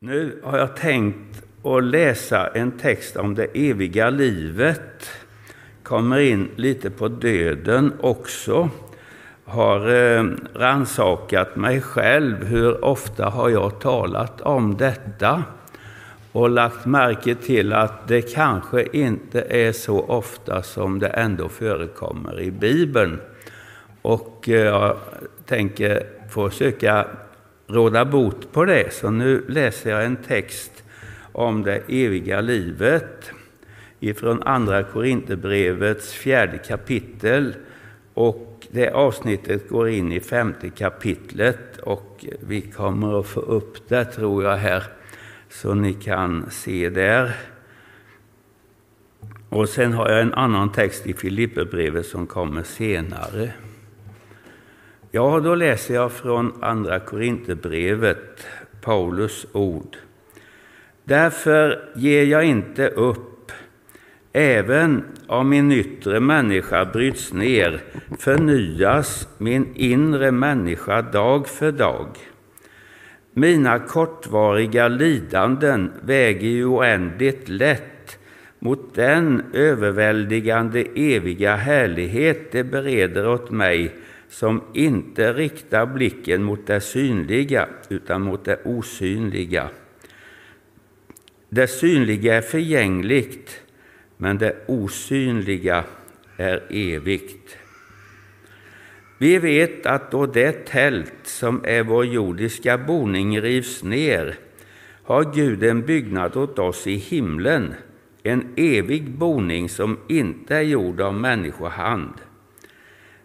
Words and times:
Nu 0.00 0.40
har 0.44 0.58
jag 0.58 0.76
tänkt 0.76 1.44
att 1.62 1.84
läsa 1.84 2.46
en 2.46 2.70
text 2.70 3.16
om 3.16 3.34
det 3.34 3.46
eviga 3.54 4.10
livet. 4.10 5.10
Kommer 5.82 6.18
in 6.18 6.48
lite 6.56 6.90
på 6.90 7.08
döden 7.08 7.92
också. 8.00 8.70
Har 9.44 9.88
eh, 9.88 10.24
ransakat 10.54 11.56
mig 11.56 11.80
själv. 11.80 12.44
Hur 12.44 12.84
ofta 12.84 13.24
har 13.24 13.48
jag 13.48 13.80
talat 13.80 14.40
om 14.40 14.76
detta? 14.76 15.42
Och 16.32 16.50
lagt 16.50 16.86
märke 16.86 17.34
till 17.34 17.72
att 17.72 18.08
det 18.08 18.34
kanske 18.34 18.86
inte 18.92 19.40
är 19.40 19.72
så 19.72 20.00
ofta 20.00 20.62
som 20.62 20.98
det 20.98 21.08
ändå 21.08 21.48
förekommer 21.48 22.40
i 22.40 22.50
Bibeln. 22.50 23.20
Och 24.02 24.48
eh, 24.48 24.54
jag 24.54 24.96
tänker 25.46 26.02
försöka 26.30 27.06
råda 27.68 28.04
bot 28.04 28.52
på 28.52 28.64
det. 28.64 28.94
Så 28.94 29.10
nu 29.10 29.44
läser 29.48 29.90
jag 29.90 30.04
en 30.04 30.16
text 30.16 30.84
om 31.32 31.62
det 31.62 31.82
eviga 31.88 32.40
livet 32.40 33.30
ifrån 34.00 34.42
Andra 34.42 34.82
Korinthierbrevets 34.82 36.12
fjärde 36.12 36.58
kapitel. 36.58 37.54
Och 38.14 38.66
det 38.70 38.90
avsnittet 38.90 39.68
går 39.68 39.88
in 39.88 40.12
i 40.12 40.20
femte 40.20 40.70
kapitlet 40.70 41.78
och 41.78 42.24
vi 42.40 42.60
kommer 42.60 43.20
att 43.20 43.26
få 43.26 43.40
upp 43.40 43.88
det 43.88 44.04
tror 44.04 44.44
jag 44.44 44.56
här 44.56 44.82
så 45.48 45.74
ni 45.74 45.94
kan 45.94 46.50
se 46.50 46.88
där. 46.88 47.36
Och 49.48 49.68
sen 49.68 49.92
har 49.92 50.10
jag 50.10 50.20
en 50.20 50.34
annan 50.34 50.72
text 50.72 51.06
i 51.06 51.14
Filipperbrevet 51.14 52.06
som 52.06 52.26
kommer 52.26 52.62
senare. 52.62 53.52
Ja, 55.10 55.40
då 55.40 55.54
läser 55.54 55.94
jag 55.94 56.12
från 56.12 56.52
Andra 56.60 57.00
Korinthierbrevet, 57.00 58.46
Paulus 58.80 59.46
ord. 59.52 59.96
Därför 61.04 61.88
ger 61.94 62.24
jag 62.24 62.44
inte 62.44 62.88
upp. 62.88 63.52
Även 64.32 65.04
om 65.26 65.48
min 65.48 65.72
yttre 65.72 66.20
människa 66.20 66.84
bryts 66.84 67.32
ner 67.32 67.80
förnyas 68.18 69.28
min 69.38 69.66
inre 69.74 70.30
människa 70.30 71.02
dag 71.02 71.48
för 71.48 71.72
dag. 71.72 72.08
Mina 73.32 73.78
kortvariga 73.78 74.88
lidanden 74.88 75.92
väger 76.02 76.48
ju 76.48 76.64
oändligt 76.64 77.48
lätt 77.48 78.18
mot 78.58 78.94
den 78.94 79.42
överväldigande 79.52 80.84
eviga 80.94 81.56
härlighet 81.56 82.52
det 82.52 82.64
bereder 82.64 83.28
åt 83.28 83.50
mig 83.50 83.94
som 84.28 84.62
inte 84.74 85.32
riktar 85.32 85.86
blicken 85.86 86.42
mot 86.42 86.66
det 86.66 86.80
synliga 86.80 87.68
utan 87.88 88.22
mot 88.22 88.44
det 88.44 88.60
osynliga. 88.64 89.70
Det 91.48 91.68
synliga 91.68 92.34
är 92.34 92.40
förgängligt, 92.40 93.60
men 94.16 94.38
det 94.38 94.56
osynliga 94.66 95.84
är 96.36 96.62
evigt. 96.70 97.56
Vi 99.18 99.38
vet 99.38 99.86
att 99.86 100.10
då 100.10 100.26
det 100.26 100.66
tält 100.66 101.14
som 101.22 101.64
är 101.64 101.82
vår 101.82 102.06
jordiska 102.06 102.78
boning 102.78 103.40
rivs 103.40 103.82
ner 103.82 104.34
har 105.02 105.34
Gud 105.34 105.62
en 105.62 105.82
byggnad 105.82 106.36
åt 106.36 106.58
oss 106.58 106.86
i 106.86 106.94
himlen, 106.94 107.74
en 108.22 108.46
evig 108.56 109.10
boning 109.10 109.68
som 109.68 109.98
inte 110.08 110.56
är 110.56 110.62
gjord 110.62 111.00
av 111.00 111.14
människohand. 111.14 112.14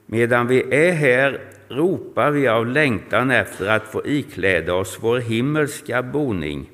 Medan 0.06 0.48
vi 0.48 0.88
är 0.88 0.92
här 0.92 1.40
ropar 1.70 2.32
vi 2.32 2.48
av 2.48 2.68
längtan 2.68 3.32
efter 3.32 3.68
att 3.68 3.84
få 3.84 4.08
ikläda 4.08 4.74
oss 4.74 4.98
vår 5.02 5.18
himmelska 5.18 6.04
boning. 6.04 6.70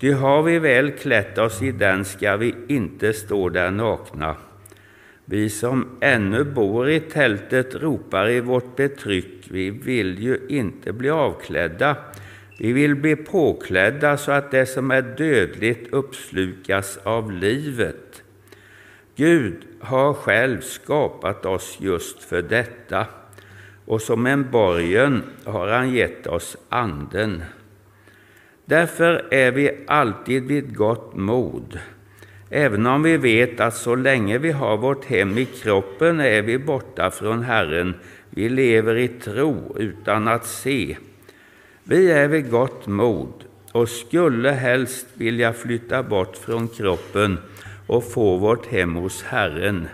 Ty 0.00 0.12
har 0.12 0.42
vi 0.42 0.58
väl 0.58 0.90
klätt 0.90 1.38
oss 1.38 1.62
i 1.62 1.72
den 1.72 2.04
ska 2.04 2.36
vi 2.36 2.54
inte 2.68 3.12
stå 3.12 3.48
där 3.48 3.70
nakna. 3.70 4.36
Vi 5.24 5.50
som 5.50 5.88
ännu 6.00 6.44
bor 6.44 6.90
i 6.90 7.00
tältet 7.00 7.74
ropar 7.74 8.30
i 8.30 8.40
vårt 8.40 8.76
betryck, 8.76 9.46
vi 9.50 9.70
vill 9.70 10.22
ju 10.22 10.38
inte 10.48 10.92
bli 10.92 11.10
avklädda. 11.10 11.96
Vi 12.58 12.72
vill 12.72 12.94
bli 12.94 13.16
påklädda 13.16 14.16
så 14.16 14.32
att 14.32 14.50
det 14.50 14.66
som 14.66 14.90
är 14.90 15.02
dödligt 15.02 15.92
uppslukas 15.92 16.98
av 17.02 17.32
livet. 17.32 18.22
Gud 19.16 19.56
har 19.84 20.14
själv 20.14 20.60
skapat 20.60 21.46
oss 21.46 21.76
just 21.80 22.22
för 22.22 22.42
detta 22.42 23.06
och 23.84 24.02
som 24.02 24.26
en 24.26 24.50
borgen 24.50 25.22
har 25.44 25.68
han 25.68 25.92
gett 25.92 26.26
oss 26.26 26.56
Anden. 26.68 27.42
Därför 28.64 29.26
är 29.30 29.50
vi 29.50 29.84
alltid 29.86 30.44
vid 30.44 30.76
gott 30.76 31.16
mod, 31.16 31.78
även 32.50 32.86
om 32.86 33.02
vi 33.02 33.16
vet 33.16 33.60
att 33.60 33.76
så 33.76 33.94
länge 33.94 34.38
vi 34.38 34.50
har 34.50 34.76
vårt 34.76 35.04
hem 35.04 35.38
i 35.38 35.44
kroppen 35.44 36.20
är 36.20 36.42
vi 36.42 36.58
borta 36.58 37.10
från 37.10 37.42
Herren. 37.42 37.94
Vi 38.30 38.48
lever 38.48 38.96
i 38.96 39.08
tro 39.08 39.76
utan 39.78 40.28
att 40.28 40.46
se. 40.46 40.96
Vi 41.82 42.12
är 42.12 42.28
vid 42.28 42.50
gott 42.50 42.86
mod 42.86 43.32
och 43.72 43.88
skulle 43.88 44.50
helst 44.50 45.06
vilja 45.14 45.52
flytta 45.52 46.02
bort 46.02 46.36
från 46.36 46.68
kroppen 46.68 47.38
och 47.86 48.12
få 48.12 48.36
vårt 48.36 48.66
hem 48.66 48.94
hos 48.94 49.22
Herren. 49.22 49.88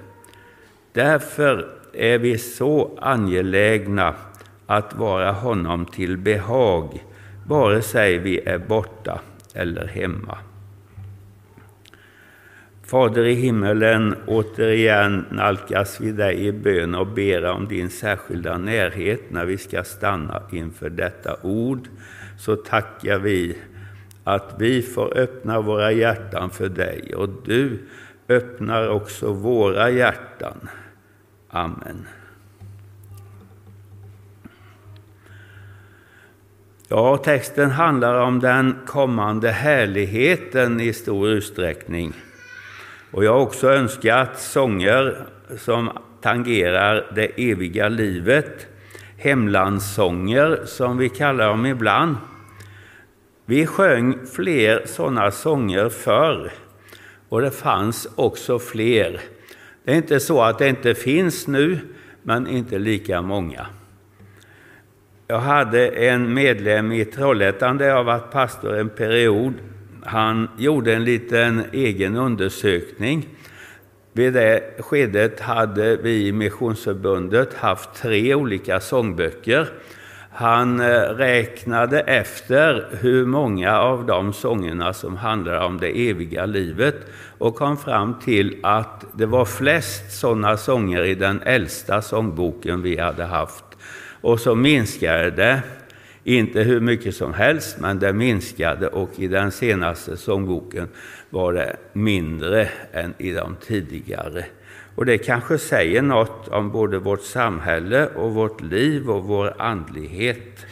Därför 0.93 1.69
är 1.93 2.19
vi 2.19 2.39
så 2.39 2.99
angelägna 3.01 4.15
att 4.67 4.95
vara 4.95 5.33
honom 5.33 5.87
till 5.87 6.17
behag, 6.17 7.05
vare 7.47 7.83
sig 7.83 8.19
vi 8.19 8.41
är 8.41 8.59
borta 8.59 9.21
eller 9.55 9.87
hemma. 9.87 10.39
Fader 12.91 13.25
i 13.25 13.35
himmelen, 13.35 14.17
återigen 14.27 15.25
nalkas 15.31 16.01
vi 16.01 16.13
dig 16.13 16.47
i 16.47 16.53
bön 16.53 16.95
och 16.95 17.07
ber 17.07 17.45
om 17.45 17.69
din 17.69 17.91
särskilda 17.91 18.59
närhet 18.59 19.21
när 19.31 19.45
vi 19.45 19.59
ska 19.59 19.85
stanna 19.85 20.43
inför 20.53 20.91
detta 20.91 21.37
ord. 21.43 21.89
Så 22.39 22.57
tackar 22.57 23.19
vi 23.19 23.57
att 24.25 24.55
vi 24.59 24.83
får 24.83 25.19
öppna 25.19 25.61
våra 25.61 25.93
hjärtan 25.93 26.51
för 26.51 26.69
dig 26.69 27.15
och 27.15 27.29
du 27.45 27.79
öppnar 28.29 28.89
också 28.89 29.33
våra 29.33 29.91
hjärtan. 29.91 30.69
Amen. 31.49 32.07
Ja, 36.89 37.17
texten 37.17 37.71
handlar 37.71 38.15
om 38.15 38.41
den 38.41 38.77
kommande 38.87 39.51
härligheten 39.51 40.81
i 40.81 40.93
stor 40.93 41.29
utsträckning. 41.29 42.13
Och 43.11 43.25
jag 43.25 43.33
har 43.33 43.41
också 43.41 43.71
önskat 43.71 44.41
sånger 44.41 45.17
som 45.59 45.91
tangerar 46.21 47.13
det 47.15 47.51
eviga 47.51 47.89
livet, 47.89 48.67
hemlandssånger 49.17 50.61
som 50.65 50.99
vi 50.99 51.09
kallar 51.09 51.49
dem 51.49 51.67
ibland. 51.67 52.17
Vi 53.51 53.67
sjöng 53.67 54.27
fler 54.27 54.83
sådana 54.87 55.31
sånger 55.31 55.89
förr 55.89 56.53
och 57.29 57.41
det 57.41 57.51
fanns 57.51 58.09
också 58.15 58.59
fler. 58.59 59.21
Det 59.85 59.93
är 59.93 59.97
inte 59.97 60.21
så 60.21 60.43
att 60.43 60.59
det 60.59 60.69
inte 60.69 60.95
finns 60.95 61.47
nu, 61.47 61.79
men 62.23 62.47
inte 62.47 62.79
lika 62.79 63.23
många. 63.23 63.67
Jag 65.27 65.39
hade 65.39 65.89
en 65.89 66.35
medlem 66.35 66.93
i 66.93 67.05
Trollhättan 67.05 67.79
där 67.79 67.89
jag 67.89 68.05
varit 68.05 68.33
pastor 68.33 68.77
en 68.77 68.89
period. 68.89 69.55
Han 70.05 70.49
gjorde 70.59 70.95
en 70.95 71.05
liten 71.05 71.65
egen 71.73 72.17
undersökning. 72.17 73.29
Vid 74.13 74.33
det 74.33 74.63
skedet 74.79 75.41
hade 75.41 75.97
vi 75.97 76.27
i 76.27 76.33
Missionsförbundet 76.33 77.55
haft 77.55 77.95
tre 77.95 78.35
olika 78.35 78.81
sångböcker 78.81 79.69
han 80.33 80.81
eh, 80.81 81.01
räknade 81.01 82.01
efter 82.01 82.89
hur 83.01 83.27
många 83.27 83.79
av 83.79 84.07
de 84.07 84.33
sångerna 84.33 84.93
som 84.93 85.17
handlar 85.17 85.61
om 85.61 85.81
det 85.81 86.11
eviga 86.11 86.47
livet 86.47 86.97
och 87.39 87.55
kom 87.55 87.77
fram 87.77 88.15
till 88.25 88.57
att 88.63 89.05
det 89.13 89.27
var 89.27 89.45
flest 89.45 90.21
sådana 90.21 90.57
sånger 90.57 91.05
i 91.05 91.15
den 91.15 91.43
äldsta 91.43 92.03
sångboken 92.03 92.83
vi 92.83 92.99
hade 92.99 93.25
haft. 93.25 93.65
Och 94.21 94.41
så 94.41 94.55
minskade 94.55 95.31
det, 95.31 95.63
inte 96.25 96.61
hur 96.61 96.81
mycket 96.81 97.17
som 97.17 97.35
helst, 97.35 97.77
men 97.81 97.99
det 97.99 98.13
minskade 98.13 98.89
och 98.89 99.11
i 99.17 99.29
den 99.29 99.53
senaste 99.53 100.17
sångboken 100.17 100.89
var 101.31 101.53
det 101.53 101.77
mindre 101.93 102.69
än 102.93 103.15
i 103.19 103.33
de 103.33 103.57
tidigare. 103.67 104.45
Och 105.01 105.07
det 105.07 105.19
kanske 105.19 105.59
säger 105.59 106.03
något 106.03 106.49
om 106.49 106.71
både 106.71 106.99
vårt 106.99 107.23
samhälle 107.23 108.07
och 108.07 108.35
vårt 108.35 108.61
liv 108.61 109.11
och 109.11 109.25
vår 109.25 109.55
andlighet. 109.59 110.67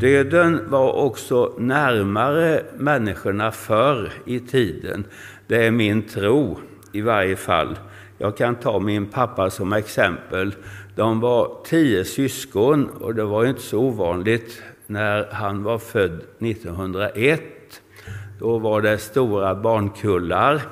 Döden 0.00 0.70
var 0.70 0.92
också 0.92 1.54
närmare 1.58 2.62
människorna 2.76 3.50
förr 3.50 4.12
i 4.24 4.40
tiden. 4.40 5.04
Det 5.46 5.66
är 5.66 5.70
min 5.70 6.02
tro 6.02 6.58
i 6.92 7.00
varje 7.00 7.36
fall. 7.36 7.78
Jag 8.18 8.36
kan 8.36 8.54
ta 8.54 8.78
min 8.78 9.06
pappa 9.06 9.50
som 9.50 9.72
exempel. 9.72 10.54
De 10.96 11.20
var 11.20 11.56
tio 11.64 12.04
syskon 12.04 12.88
och 12.88 13.14
det 13.14 13.24
var 13.24 13.46
inte 13.46 13.62
så 13.62 13.78
ovanligt 13.78 14.62
när 14.86 15.28
han 15.32 15.62
var 15.62 15.78
född 15.78 16.20
1901 16.38 17.42
Då 18.38 18.58
var 18.58 18.80
det 18.80 18.98
stora 18.98 19.54
barnkullar. 19.54 20.62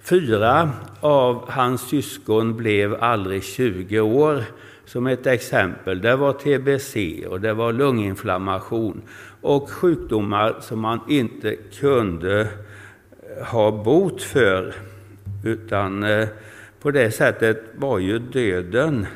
Fyra 0.00 0.70
av 1.00 1.50
hans 1.50 1.88
syskon 1.88 2.56
blev 2.56 3.02
aldrig 3.02 3.42
20 3.42 4.00
år. 4.00 4.44
Som 4.84 5.06
ett 5.06 5.26
exempel, 5.26 6.00
det 6.00 6.16
var 6.16 6.32
tbc 6.32 7.26
och 7.26 7.40
det 7.40 7.54
var 7.54 7.72
lunginflammation 7.72 9.02
och 9.40 9.70
sjukdomar 9.70 10.56
som 10.60 10.80
man 10.80 11.00
inte 11.08 11.56
kunde 11.56 12.40
eh, 12.40 13.46
ha 13.46 13.70
bot 13.70 14.22
för. 14.22 14.74
Utan 15.44 16.02
eh, 16.02 16.28
på 16.80 16.90
det 16.90 17.10
sättet 17.10 17.62
var 17.76 17.98
ju 17.98 18.18
döden 18.18 19.06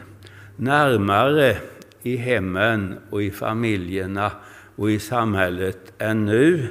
närmare 0.56 1.56
i 2.02 2.16
hemmen 2.16 2.94
och 3.10 3.22
i 3.22 3.30
familjerna 3.30 4.32
och 4.76 4.90
i 4.90 4.98
samhället 4.98 5.92
än 5.98 6.24
nu. 6.24 6.68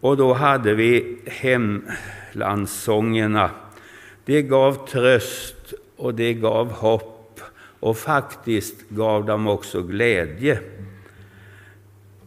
Och 0.00 0.16
då 0.16 0.34
hade 0.34 0.74
vi 0.74 1.18
hem 1.26 1.84
landsångerna. 2.36 3.50
Det 4.24 4.42
gav 4.42 4.88
tröst 4.88 5.74
och 5.96 6.14
det 6.14 6.34
gav 6.34 6.72
hopp 6.72 7.40
och 7.80 7.96
faktiskt 7.96 8.88
gav 8.88 9.26
dem 9.26 9.46
också 9.46 9.82
glädje. 9.82 10.60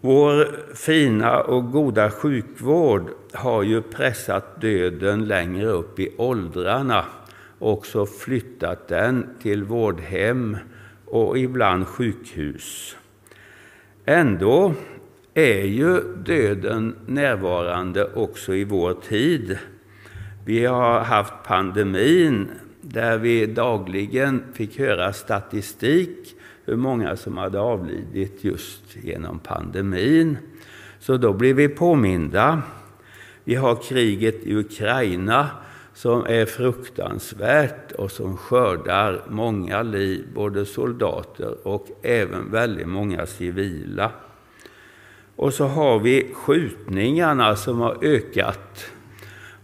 Vår 0.01 0.47
fina 0.75 1.41
och 1.41 1.71
goda 1.71 2.11
sjukvård 2.11 3.09
har 3.33 3.63
ju 3.63 3.81
pressat 3.81 4.61
döden 4.61 5.25
längre 5.25 5.65
upp 5.65 5.99
i 5.99 6.11
åldrarna 6.17 7.05
och 7.59 7.73
också 7.73 8.05
flyttat 8.05 8.87
den 8.87 9.27
till 9.41 9.63
vårdhem 9.63 10.57
och 11.05 11.37
ibland 11.37 11.87
sjukhus. 11.87 12.95
Ändå 14.05 14.73
är 15.33 15.63
ju 15.63 15.99
döden 16.25 16.95
närvarande 17.05 18.05
också 18.13 18.55
i 18.55 18.63
vår 18.63 18.93
tid. 18.93 19.57
Vi 20.49 20.65
har 20.65 20.99
haft 20.99 21.33
pandemin 21.43 22.51
där 22.81 23.17
vi 23.17 23.45
dagligen 23.45 24.43
fick 24.53 24.79
höra 24.79 25.13
statistik 25.13 26.35
hur 26.65 26.75
många 26.75 27.15
som 27.15 27.37
hade 27.37 27.59
avlidit 27.59 28.43
just 28.43 28.95
genom 29.03 29.39
pandemin. 29.39 30.37
Så 30.99 31.17
då 31.17 31.33
blev 31.33 31.55
vi 31.55 31.69
påminda. 31.69 32.61
Vi 33.43 33.55
har 33.55 33.75
kriget 33.75 34.43
i 34.43 34.55
Ukraina 34.55 35.49
som 35.93 36.25
är 36.25 36.45
fruktansvärt 36.45 37.91
och 37.91 38.11
som 38.11 38.37
skördar 38.37 39.21
många 39.27 39.81
liv, 39.81 40.25
både 40.33 40.65
soldater 40.65 41.67
och 41.67 41.87
även 42.01 42.51
väldigt 42.51 42.87
många 42.87 43.25
civila. 43.25 44.11
Och 45.35 45.53
så 45.53 45.65
har 45.65 45.99
vi 45.99 46.33
skjutningarna 46.33 47.55
som 47.55 47.79
har 47.79 47.97
ökat. 48.01 48.91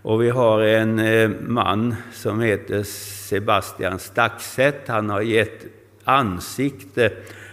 Och 0.06 0.22
vi 0.22 0.30
har 0.30 0.62
en 0.62 1.00
eh, 1.00 1.30
man 1.48 1.96
som 2.14 2.42
heter 2.42 2.84
Sebastian 3.28 4.00
Staxet. 4.00 4.88
Han 4.88 5.10
har 5.10 5.22
gett 5.22 5.66
ansikte 6.04 7.12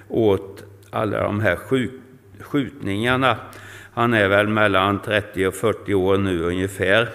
åt 0.08 0.64
alla 0.90 1.22
de 1.22 1.40
här 1.40 1.58
skjutningarna. 2.40 3.36
Han 3.92 4.14
är 4.14 4.28
väl 4.28 4.48
mellan 4.48 5.02
30 5.02 5.46
och 5.46 5.54
40 5.54 5.94
år 5.94 6.18
nu 6.18 6.42
ungefär. 6.42 7.08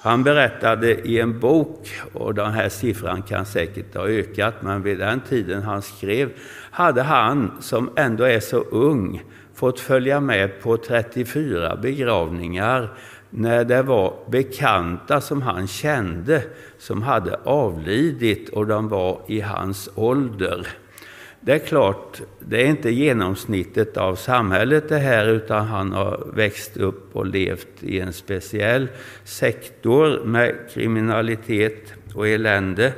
Han 0.00 0.22
berättade 0.22 0.94
i 0.94 1.20
en 1.20 1.40
bok, 1.40 1.88
och 2.12 2.34
den 2.34 2.52
här 2.52 2.68
siffran 2.68 3.22
kan 3.22 3.46
säkert 3.46 3.94
ha 3.94 4.08
ökat, 4.08 4.54
men 4.60 4.82
vid 4.82 4.98
den 4.98 5.20
tiden 5.20 5.62
han 5.62 5.82
skrev 5.82 6.30
hade 6.70 7.02
han, 7.02 7.52
som 7.60 7.90
ändå 7.96 8.24
är 8.24 8.40
så 8.40 8.58
ung, 8.58 9.22
fått 9.54 9.80
följa 9.80 10.20
med 10.20 10.62
på 10.62 10.76
34 10.76 11.76
begravningar 11.76 12.90
när 13.30 13.64
det 13.64 13.82
var 13.82 14.14
bekanta 14.30 15.20
som 15.20 15.42
han 15.42 15.66
kände 15.66 16.42
som 16.78 17.02
hade 17.02 17.36
avlidit 17.44 18.48
och 18.48 18.66
de 18.66 18.88
var 18.88 19.20
i 19.26 19.40
hans 19.40 19.88
ålder. 19.94 20.66
Det 21.40 21.52
är 21.52 21.58
klart, 21.58 22.20
det 22.38 22.62
är 22.62 22.66
inte 22.66 22.90
genomsnittet 22.90 23.96
av 23.96 24.16
samhället 24.16 24.88
det 24.88 24.98
här 24.98 25.26
utan 25.26 25.66
han 25.66 25.92
har 25.92 26.26
växt 26.34 26.76
upp 26.76 27.16
och 27.16 27.26
levt 27.26 27.82
i 27.82 28.00
en 28.00 28.12
speciell 28.12 28.88
sektor 29.24 30.24
med 30.24 30.54
kriminalitet 30.74 31.92
och 32.14 32.28
elände. 32.28 32.92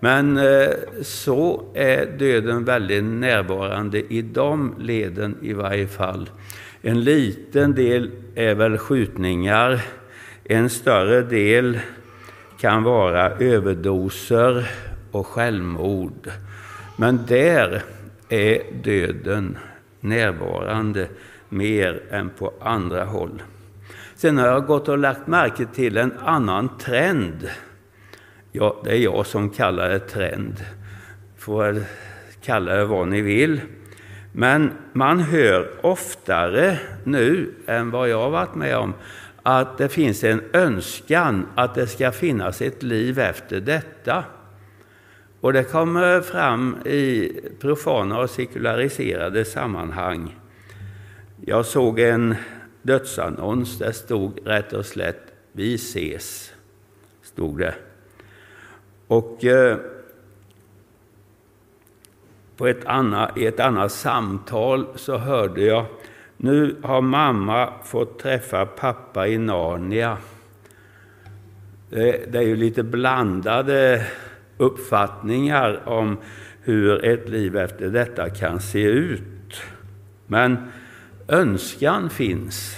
Men 0.00 0.36
eh, 0.36 0.68
så 1.02 1.64
är 1.74 2.06
döden 2.18 2.64
väldigt 2.64 3.04
närvarande 3.04 4.12
i 4.12 4.22
de 4.22 4.74
leden 4.78 5.36
i 5.42 5.52
varje 5.52 5.86
fall. 5.86 6.30
En 6.88 7.00
liten 7.00 7.74
del 7.74 8.10
är 8.34 8.54
väl 8.54 8.78
skjutningar, 8.78 9.80
en 10.44 10.70
större 10.70 11.22
del 11.22 11.78
kan 12.58 12.82
vara 12.82 13.30
överdoser 13.30 14.70
och 15.10 15.26
självmord. 15.26 16.30
Men 16.96 17.20
där 17.26 17.82
är 18.28 18.62
döden 18.84 19.58
närvarande 20.00 21.08
mer 21.48 22.02
än 22.10 22.30
på 22.30 22.52
andra 22.60 23.04
håll. 23.04 23.42
Sen 24.14 24.38
har 24.38 24.46
jag 24.46 24.66
gått 24.66 24.88
och 24.88 24.98
lagt 24.98 25.26
märke 25.26 25.66
till 25.74 25.96
en 25.96 26.12
annan 26.18 26.78
trend. 26.78 27.48
Ja, 28.52 28.80
det 28.84 28.90
är 28.90 28.98
jag 28.98 29.26
som 29.26 29.50
kallar 29.50 29.88
det 29.88 29.98
trend. 29.98 30.64
Får 31.38 31.62
väl 31.62 31.84
kalla 32.42 32.74
det 32.74 32.84
vad 32.84 33.08
ni 33.08 33.20
vill. 33.20 33.60
Men 34.38 34.72
man 34.92 35.20
hör 35.20 35.70
oftare 35.80 36.78
nu 37.04 37.54
än 37.66 37.90
vad 37.90 38.08
jag 38.08 38.18
har 38.18 38.30
varit 38.30 38.54
med 38.54 38.76
om 38.76 38.94
att 39.42 39.78
det 39.78 39.88
finns 39.88 40.24
en 40.24 40.42
önskan 40.52 41.46
att 41.54 41.74
det 41.74 41.86
ska 41.86 42.12
finnas 42.12 42.62
ett 42.62 42.82
liv 42.82 43.18
efter 43.18 43.60
detta. 43.60 44.24
Och 45.40 45.52
det 45.52 45.64
kommer 45.64 46.20
fram 46.20 46.76
i 46.84 47.32
profana 47.60 48.18
och 48.18 48.30
sekulariserade 48.30 49.44
sammanhang. 49.44 50.36
Jag 51.44 51.66
såg 51.66 52.00
en 52.00 52.34
dödsannons 52.82 53.78
där 53.78 53.92
stod 53.92 54.38
rätt 54.44 54.72
och 54.72 54.86
slätt 54.86 55.32
Vi 55.52 55.74
ses. 55.74 56.52
Stod 57.22 57.58
det. 57.58 57.74
Och 59.06 59.44
eh, 59.44 59.78
på 62.56 62.66
ett 62.66 62.84
annat, 62.84 63.38
i 63.38 63.46
ett 63.46 63.60
annat 63.60 63.92
samtal 63.92 64.86
så 64.94 65.16
hörde 65.16 65.64
jag 65.64 65.86
nu 66.36 66.76
har 66.82 67.00
mamma 67.00 67.72
fått 67.84 68.18
träffa 68.18 68.66
pappa 68.66 69.28
i 69.28 69.38
Narnia. 69.38 70.18
Det, 71.90 72.32
det 72.32 72.38
är 72.38 72.42
ju 72.42 72.56
lite 72.56 72.82
blandade 72.82 74.06
uppfattningar 74.56 75.88
om 75.88 76.16
hur 76.62 77.04
ett 77.04 77.28
liv 77.28 77.56
efter 77.56 77.90
detta 77.90 78.30
kan 78.30 78.60
se 78.60 78.82
ut. 78.82 79.62
Men 80.26 80.56
önskan 81.28 82.10
finns. 82.10 82.76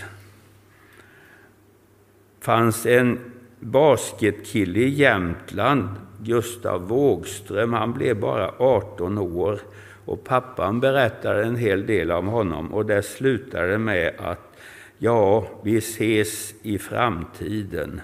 fanns 2.41 2.87
en 2.87 3.19
basketkille 3.61 4.79
i 4.79 4.89
Jämtland, 4.89 5.89
Gustav 6.23 6.89
Wågström. 6.89 7.73
Han 7.73 7.93
blev 7.93 8.21
bara 8.21 8.53
18 8.59 9.19
år 9.19 9.61
och 10.05 10.25
pappan 10.25 10.81
berättade 10.81 11.45
en 11.45 11.57
hel 11.57 11.87
del 11.87 12.11
om 12.11 12.27
honom 12.27 12.75
och 12.75 12.87
det 12.87 13.03
slutade 13.03 13.79
med 13.79 14.15
att 14.19 14.57
ja, 14.99 15.49
vi 15.63 15.77
ses 15.77 16.55
i 16.63 16.79
framtiden. 16.79 18.01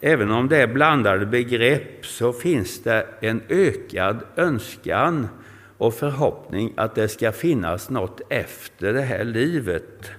Även 0.00 0.30
om 0.30 0.48
det 0.48 0.56
är 0.56 0.66
blandade 0.66 1.26
begrepp 1.26 2.06
så 2.06 2.32
finns 2.32 2.82
det 2.82 3.06
en 3.20 3.42
ökad 3.48 4.16
önskan 4.36 5.28
och 5.78 5.94
förhoppning 5.94 6.72
att 6.76 6.94
det 6.94 7.08
ska 7.08 7.32
finnas 7.32 7.90
något 7.90 8.20
efter 8.28 8.92
det 8.92 9.02
här 9.02 9.24
livet. 9.24 10.10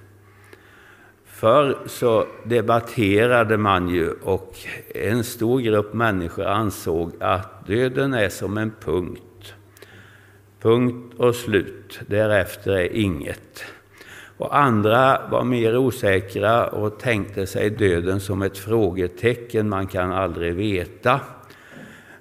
Förr 1.40 1.78
så 1.86 2.26
debatterade 2.44 3.56
man 3.56 3.88
ju 3.88 4.10
och 4.10 4.54
en 4.94 5.24
stor 5.24 5.60
grupp 5.60 5.94
människor 5.94 6.46
ansåg 6.46 7.12
att 7.20 7.66
döden 7.66 8.14
är 8.14 8.28
som 8.28 8.58
en 8.58 8.72
punkt. 8.80 9.54
Punkt 10.62 11.14
och 11.16 11.34
slut. 11.34 12.00
Därefter 12.06 12.72
är 12.72 12.96
inget. 12.96 13.64
Och 14.36 14.56
andra 14.56 15.20
var 15.30 15.44
mer 15.44 15.76
osäkra 15.76 16.66
och 16.66 16.98
tänkte 16.98 17.46
sig 17.46 17.70
döden 17.70 18.20
som 18.20 18.42
ett 18.42 18.58
frågetecken, 18.58 19.68
man 19.68 19.86
kan 19.86 20.12
aldrig 20.12 20.54
veta. 20.54 21.20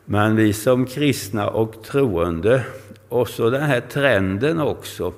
Men 0.05 0.35
vi 0.35 0.53
som 0.53 0.85
kristna 0.85 1.47
och 1.47 1.83
troende, 1.83 2.63
och 3.09 3.29
så 3.29 3.49
den 3.49 3.63
här 3.63 3.81
trenden 3.81 4.59
också, 4.59 5.13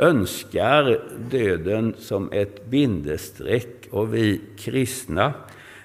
önskar 0.00 1.00
döden 1.30 1.94
som 1.98 2.32
ett 2.32 2.66
bindestreck. 2.66 3.88
Och 3.90 4.14
vi 4.14 4.40
kristna, 4.58 5.32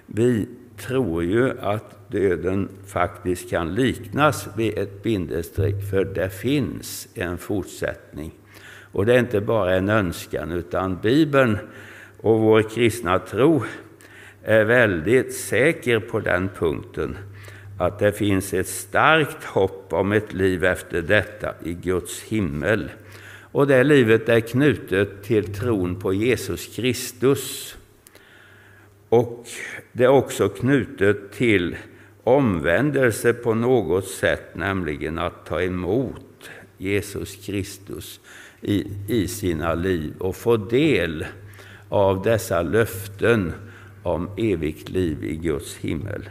vi 0.06 0.48
tror 0.78 1.24
ju 1.24 1.60
att 1.60 2.12
döden 2.12 2.70
faktiskt 2.88 3.50
kan 3.50 3.76
liknas 3.76 4.48
vid 4.58 4.78
ett 4.78 5.04
bindestreck, 5.04 5.90
för 5.92 6.06
det 6.06 6.30
finns 6.30 7.08
en 7.14 7.38
fortsättning. 7.38 8.32
Och 8.92 9.06
det 9.06 9.14
är 9.14 9.20
inte 9.20 9.42
bara 9.42 9.76
en 9.76 9.90
önskan, 9.90 10.52
utan 10.52 11.00
Bibeln 11.02 11.58
Och 12.22 12.40
vår 12.40 12.62
kristna 12.62 13.20
tro 13.20 13.64
är 14.44 14.64
väldigt 14.64 15.34
säker 15.34 16.00
på 16.00 16.20
den 16.20 16.50
punkten 16.50 17.18
att 17.80 18.00
det 18.00 18.12
finns 18.12 18.54
ett 18.54 18.68
starkt 18.68 19.44
hopp 19.44 19.94
om 19.94 20.12
ett 20.12 20.34
liv 20.34 20.66
efter 20.66 21.02
detta 21.02 21.54
i 21.64 21.74
Guds 21.74 22.22
himmel. 22.22 22.90
Och 23.56 23.68
det 23.68 23.84
livet 23.84 24.30
är 24.30 24.40
knutet 24.40 25.24
till 25.24 25.54
tron 25.54 25.96
på 25.96 26.14
Jesus 26.14 26.76
Kristus. 26.76 27.76
Och 29.10 29.48
det 29.92 30.04
är 30.04 30.08
också 30.08 30.50
knutet 30.50 31.32
till 31.32 31.76
omvändelse 32.24 33.34
på 33.34 33.54
något 33.54 34.08
sätt, 34.08 34.56
nämligen 34.56 35.18
att 35.18 35.46
ta 35.46 35.62
emot 35.62 36.50
Jesus 36.78 37.46
Kristus 37.46 38.20
i, 38.62 38.88
i 39.08 39.28
sina 39.28 39.74
liv 39.74 40.14
och 40.18 40.36
få 40.36 40.58
del 40.58 41.26
av 41.90 42.24
dessa 42.24 42.62
löften 42.62 43.54
om 44.04 44.30
evigt 44.38 44.90
liv 44.90 45.24
i 45.24 45.36
Guds 45.36 45.76
himmel. 45.76 46.30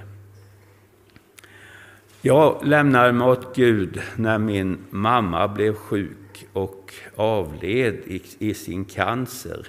Jag 2.23 2.61
lämnade 2.65 3.13
mig 3.13 3.29
åt 3.29 3.57
Gud 3.57 4.01
när 4.17 4.39
min 4.39 4.79
mamma 4.91 5.49
blev 5.49 5.75
sjuk 5.75 6.17
och 6.53 6.95
avled 7.17 7.95
i, 7.95 8.23
i 8.39 8.55
sin 8.55 8.85
cancer. 8.85 9.67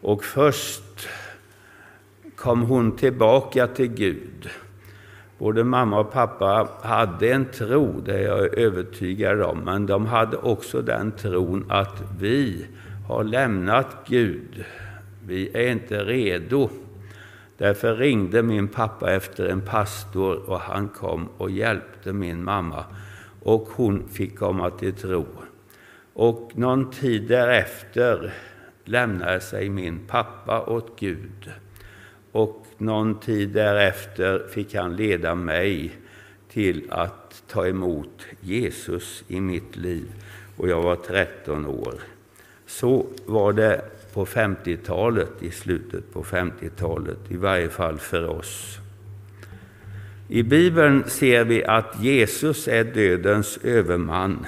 Och 0.00 0.24
först 0.24 1.08
kom 2.36 2.62
hon 2.62 2.96
tillbaka 2.96 3.66
till 3.66 3.88
Gud. 3.88 4.48
Både 5.38 5.64
mamma 5.64 6.00
och 6.00 6.12
pappa 6.12 6.68
hade 6.82 7.32
en 7.32 7.44
tro, 7.44 8.00
det 8.00 8.14
är 8.14 8.22
jag 8.22 8.58
övertygad 8.58 9.42
om, 9.42 9.58
men 9.58 9.86
de 9.86 10.06
hade 10.06 10.36
också 10.36 10.82
den 10.82 11.12
tron 11.12 11.66
att 11.68 12.02
vi 12.18 12.66
har 13.08 13.24
lämnat 13.24 13.96
Gud. 14.06 14.64
Vi 15.26 15.50
är 15.54 15.70
inte 15.72 16.04
redo. 16.04 16.70
Därför 17.58 17.96
ringde 17.96 18.42
min 18.42 18.68
pappa 18.68 19.12
efter 19.12 19.48
en 19.48 19.60
pastor 19.60 20.50
och 20.50 20.60
han 20.60 20.88
kom 20.88 21.28
och 21.36 21.50
hjälpte 21.50 22.12
min 22.12 22.44
mamma 22.44 22.84
och 23.42 23.68
hon 23.70 24.08
fick 24.08 24.38
komma 24.38 24.70
till 24.70 24.92
tro. 24.92 25.26
Och 26.14 26.50
någon 26.54 26.90
tid 26.90 27.22
därefter 27.22 28.32
lämnade 28.84 29.40
sig 29.40 29.68
min 29.68 29.98
pappa 30.06 30.66
åt 30.66 31.00
Gud. 31.00 31.50
Och 32.32 32.66
någon 32.78 33.20
tid 33.20 33.48
därefter 33.48 34.46
fick 34.50 34.74
han 34.74 34.96
leda 34.96 35.34
mig 35.34 35.92
till 36.48 36.84
att 36.90 37.42
ta 37.48 37.66
emot 37.66 38.26
Jesus 38.40 39.24
i 39.28 39.40
mitt 39.40 39.76
liv. 39.76 40.06
Och 40.56 40.68
jag 40.68 40.82
var 40.82 40.96
13 40.96 41.66
år. 41.66 41.94
Så 42.66 43.06
var 43.26 43.52
det 43.52 43.84
på 44.12 44.24
50-talet, 44.26 45.42
i 45.42 45.50
slutet 45.50 46.12
på 46.12 46.22
50-talet, 46.22 47.18
i 47.28 47.36
varje 47.36 47.68
fall 47.68 47.98
för 47.98 48.28
oss. 48.28 48.78
I 50.28 50.42
Bibeln 50.42 51.04
ser 51.06 51.44
vi 51.44 51.64
att 51.64 52.02
Jesus 52.02 52.68
är 52.68 52.84
dödens 52.84 53.58
överman. 53.62 54.46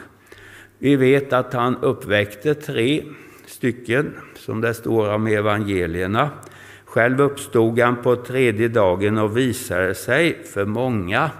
Vi 0.78 0.96
vet 0.96 1.32
att 1.32 1.52
han 1.52 1.76
uppväckte 1.76 2.54
tre 2.54 3.02
stycken, 3.46 4.14
som 4.34 4.60
det 4.60 4.74
står 4.74 5.14
om 5.14 5.26
evangelierna. 5.26 6.30
Själv 6.84 7.20
uppstod 7.20 7.80
han 7.80 8.02
på 8.02 8.16
tredje 8.16 8.68
dagen 8.68 9.18
och 9.18 9.36
visade 9.36 9.94
sig 9.94 10.44
för 10.44 10.64
många. 10.64 11.30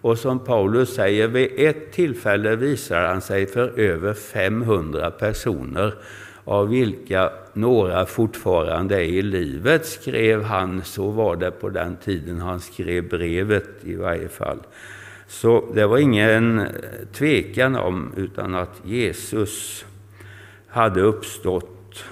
Och 0.00 0.18
som 0.18 0.38
Paulus 0.38 0.94
säger, 0.94 1.28
vid 1.28 1.50
ett 1.56 1.92
tillfälle 1.92 2.56
visade 2.56 3.08
han 3.08 3.20
sig 3.20 3.46
för 3.46 3.78
över 3.78 4.14
500 4.14 5.10
personer 5.10 5.94
av 6.44 6.68
vilka 6.68 7.30
några 7.52 8.06
fortfarande 8.06 8.96
är 8.96 9.08
i 9.08 9.22
livet, 9.22 9.86
skrev 9.86 10.42
han. 10.42 10.84
Så 10.84 11.10
var 11.10 11.36
det 11.36 11.50
på 11.50 11.68
den 11.68 11.96
tiden 11.96 12.40
han 12.40 12.60
skrev 12.60 13.08
brevet 13.08 13.68
i 13.82 13.94
varje 13.94 14.28
fall. 14.28 14.58
Så 15.30 15.64
det 15.74 15.86
var 15.86 15.98
ingen 15.98 16.58
eh, 16.58 16.66
tvekan 17.12 17.76
om 17.76 18.12
utan 18.16 18.54
att 18.54 18.82
Jesus 18.84 19.84
hade 20.68 21.00
uppstått. 21.00 22.04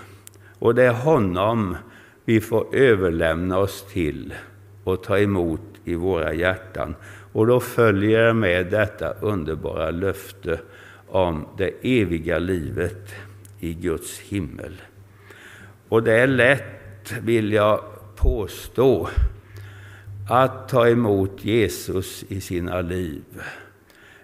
Och 0.58 0.74
det 0.74 0.84
är 0.84 0.92
honom 0.92 1.76
vi 2.24 2.40
får 2.40 2.74
överlämna 2.74 3.58
oss 3.58 3.86
till 3.92 4.34
och 4.84 5.02
ta 5.02 5.18
emot 5.18 5.60
i 5.84 5.94
våra 5.94 6.34
hjärtan. 6.34 6.94
Och 7.32 7.46
då 7.46 7.60
följer 7.60 8.32
med 8.32 8.66
detta 8.66 9.12
underbara 9.12 9.90
löfte 9.90 10.60
om 11.08 11.46
det 11.56 11.72
eviga 11.82 12.38
livet 12.38 13.14
i 13.60 13.74
Guds 13.74 14.18
himmel. 14.18 14.82
Och 15.88 16.02
det 16.02 16.12
är 16.12 16.26
lätt, 16.26 17.12
vill 17.22 17.52
jag 17.52 17.80
påstå, 18.16 19.08
att 20.28 20.68
ta 20.68 20.88
emot 20.88 21.44
Jesus 21.44 22.24
i 22.28 22.40
sina 22.40 22.80
liv. 22.80 23.22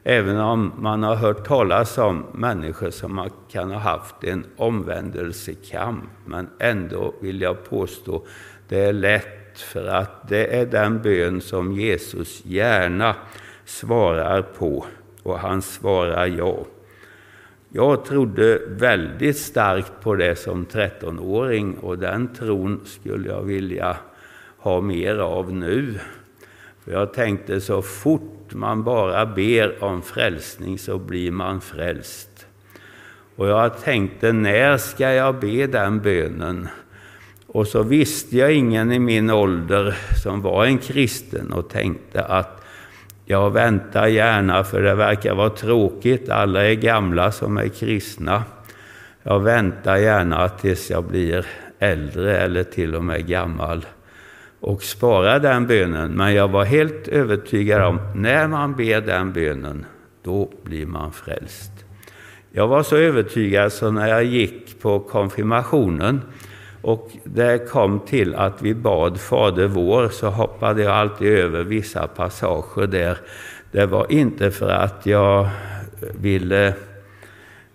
Även 0.03 0.41
om 0.41 0.73
man 0.79 1.03
har 1.03 1.15
hört 1.15 1.47
talas 1.47 1.99
om 1.99 2.27
människor 2.33 2.91
som 2.91 3.29
kan 3.51 3.71
ha 3.71 3.79
haft 3.79 4.25
en 4.25 4.47
omvändelsekamp. 4.57 6.05
Men 6.27 6.49
ändå 6.59 7.15
vill 7.21 7.41
jag 7.41 7.65
påstå, 7.65 8.27
det 8.69 8.81
är 8.81 8.93
lätt 8.93 9.59
för 9.59 9.87
att 9.87 10.29
det 10.29 10.57
är 10.57 10.67
den 10.67 11.03
bön 11.03 11.41
som 11.41 11.73
Jesus 11.73 12.45
gärna 12.45 13.15
svarar 13.65 14.43
på. 14.43 14.87
Och 15.23 15.39
han 15.39 15.63
svarar 15.63 16.27
ja. 16.27 16.65
Jag 17.69 18.05
trodde 18.05 18.61
väldigt 18.69 19.39
starkt 19.39 19.93
på 20.01 20.15
det 20.15 20.37
som 20.37 20.67
13-åring 20.67 21.79
och 21.79 21.99
den 21.99 22.35
tron 22.35 22.81
skulle 22.85 23.29
jag 23.29 23.43
vilja 23.43 23.97
ha 24.65 24.81
mer 24.81 25.19
av 25.19 25.53
nu. 25.53 25.95
För 26.85 26.93
jag 26.93 27.15
tänkte 27.15 27.61
så 27.61 27.83
fort 27.83 28.55
man 28.55 28.85
bara 28.85 29.27
ber 29.27 29.85
om 29.85 30.03
frälsning 30.03 30.79
så 30.79 30.99
blir 30.99 31.31
man 31.31 31.61
frälst. 31.61 32.47
Och 33.37 33.49
jag 33.49 33.83
tänkte, 33.83 34.33
när 34.33 34.77
ska 34.77 35.13
jag 35.13 35.41
be 35.41 35.67
den 35.67 36.01
bönen? 36.01 36.69
Och 37.47 37.67
så 37.67 37.83
visste 37.83 38.37
jag 38.37 38.53
ingen 38.53 38.93
i 38.93 38.99
min 38.99 39.31
ålder 39.31 39.97
som 40.23 40.43
var 40.43 40.65
en 40.65 40.79
kristen 40.79 41.53
och 41.53 41.71
tänkte 41.71 42.25
att 42.25 42.65
jag 43.25 43.51
väntar 43.51 44.07
gärna, 44.07 44.65
för 44.65 44.83
det 44.83 44.95
verkar 44.95 45.35
vara 45.35 45.51
tråkigt. 45.51 46.29
Alla 46.29 46.65
är 46.65 46.75
gamla 46.75 47.33
som 47.33 47.57
är 47.57 47.69
kristna. 47.69 48.43
Jag 49.23 49.41
väntar 49.41 49.97
gärna 49.97 50.49
tills 50.49 50.91
jag 50.91 51.05
blir 51.05 51.47
äldre 51.79 52.39
eller 52.39 52.65
till 52.65 52.95
och 52.95 53.05
med 53.05 53.27
gammal 53.27 53.87
och 54.65 54.83
spara 54.83 55.39
den 55.39 55.67
bönen. 55.67 56.13
Men 56.13 56.35
jag 56.35 56.49
var 56.49 56.65
helt 56.65 57.09
övertygad 57.09 57.83
om 57.83 57.99
när 58.15 58.49
man 58.49 58.75
ber 58.75 59.01
den 59.01 59.33
bönen, 59.33 59.87
då 60.23 60.51
blir 60.63 60.87
man 60.87 61.13
frälst. 61.13 61.73
Jag 62.53 62.69
var 62.69 62.83
så 62.83 62.97
övertygad 62.97 63.73
så 63.73 63.91
när 63.91 64.09
jag 64.09 64.25
gick 64.25 64.81
på 64.81 65.01
konfirmationen 65.01 66.21
och 66.83 67.11
det 67.25 67.71
kom 67.71 68.01
till 68.01 68.35
att 68.35 68.63
vi 68.63 68.75
bad 68.75 69.21
Fader 69.21 69.67
vår 69.67 70.09
så 70.09 70.29
hoppade 70.29 70.83
jag 70.83 70.93
alltid 70.93 71.29
över 71.29 71.65
vissa 71.65 72.07
passager 72.07 72.87
där. 72.87 73.19
Det 73.73 73.87
var 73.87 74.13
inte 74.13 74.51
för 74.51 74.69
att 74.69 75.07
jag 75.07 75.49
ville 76.21 76.75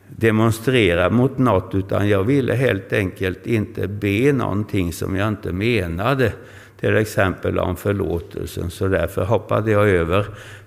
demonstrera 0.08 1.10
mot 1.10 1.38
något 1.38 1.76
utan 1.76 2.10
jag 2.10 2.24
ville 2.24 2.54
helt 2.54 2.94
enkelt 2.94 3.48
inte 3.48 3.88
be 3.88 4.34
någonting 4.34 4.94
som 4.94 5.16
jag 5.16 5.28
inte 5.28 5.52
menade. 5.52 6.34
Till 6.80 6.98
exempel 6.98 7.60
om 7.60 7.76
förlåtelsen. 7.76 8.72
Så 8.72 8.88
därför 8.88 9.26
hoppade 9.26 9.72
jag 9.72 9.90
över. 9.90 10.26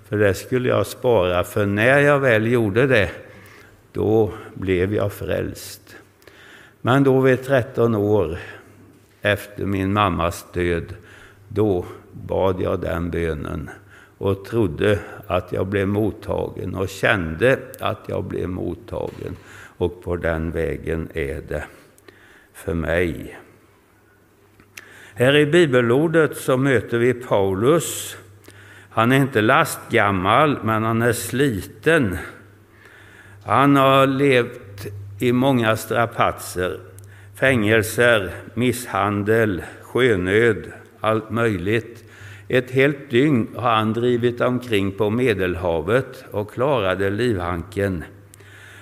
För 0.09 0.17
det 0.17 0.33
skulle 0.33 0.69
jag 0.69 0.87
spara. 0.87 1.43
För 1.43 1.65
när 1.65 1.99
jag 1.99 2.19
väl 2.19 2.51
gjorde 2.51 2.87
det, 2.87 3.09
då 3.91 4.33
blev 4.53 4.93
jag 4.93 5.13
frälst. 5.13 5.95
Men 6.81 7.03
då 7.03 7.19
vid 7.19 7.43
13 7.43 7.95
år 7.95 8.37
efter 9.21 9.65
min 9.65 9.93
mammas 9.93 10.45
död, 10.53 10.93
då 11.47 11.85
bad 12.11 12.61
jag 12.61 12.81
den 12.81 13.11
bönen 13.11 13.69
och 14.17 14.45
trodde 14.45 14.99
att 15.27 15.51
jag 15.51 15.67
blev 15.67 15.87
mottagen 15.87 16.75
och 16.75 16.89
kände 16.89 17.59
att 17.79 17.99
jag 18.07 18.23
blev 18.23 18.49
mottagen. 18.49 19.37
Och 19.77 20.03
på 20.03 20.15
den 20.15 20.51
vägen 20.51 21.09
är 21.13 21.41
det 21.47 21.63
för 22.53 22.73
mig. 22.73 23.37
Här 25.15 25.35
i 25.35 25.45
bibelordet 25.45 26.37
så 26.37 26.57
möter 26.57 26.97
vi 26.97 27.13
Paulus. 27.13 28.17
Han 28.89 29.11
är 29.11 29.17
inte 29.17 29.41
lastgammal, 29.41 30.59
men 30.63 30.83
han 30.83 31.01
är 31.01 31.13
sliten. 31.13 32.17
Han 33.45 33.75
har 33.75 34.07
levt 34.07 34.87
i 35.19 35.31
många 35.31 35.75
strapatser, 35.75 36.79
fängelser, 37.35 38.31
misshandel, 38.53 39.61
sjönöd, 39.81 40.71
allt 40.99 41.29
möjligt. 41.29 42.03
Ett 42.47 42.71
helt 42.71 43.09
dygn 43.09 43.47
har 43.55 43.75
han 43.75 43.93
drivit 43.93 44.41
omkring 44.41 44.91
på 44.91 45.09
Medelhavet 45.09 46.25
och 46.31 46.51
klarade 46.51 47.09
livhanken. 47.09 48.03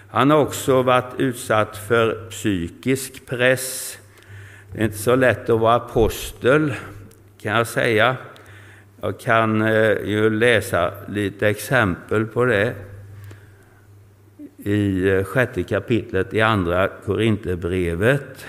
Han 0.09 0.29
har 0.29 0.37
också 0.37 0.81
varit 0.81 1.13
utsatt 1.17 1.77
för 1.77 2.29
psykisk 2.29 3.25
press. 3.25 3.97
Det 4.73 4.79
är 4.79 4.85
inte 4.85 4.97
så 4.97 5.15
lätt 5.15 5.49
att 5.49 5.59
vara 5.59 5.75
apostel, 5.75 6.73
kan 7.41 7.57
jag 7.57 7.67
säga. 7.67 8.17
Jag 9.01 9.19
kan 9.19 9.61
eh, 9.61 9.91
ju 10.05 10.29
läsa 10.29 10.91
lite 11.07 11.47
exempel 11.47 12.25
på 12.25 12.45
det 12.45 12.75
i 14.57 15.09
eh, 15.09 15.23
sjätte 15.23 15.63
kapitlet 15.63 16.33
i 16.33 16.41
Andra 16.41 16.87
Korinthierbrevet. 16.87 18.45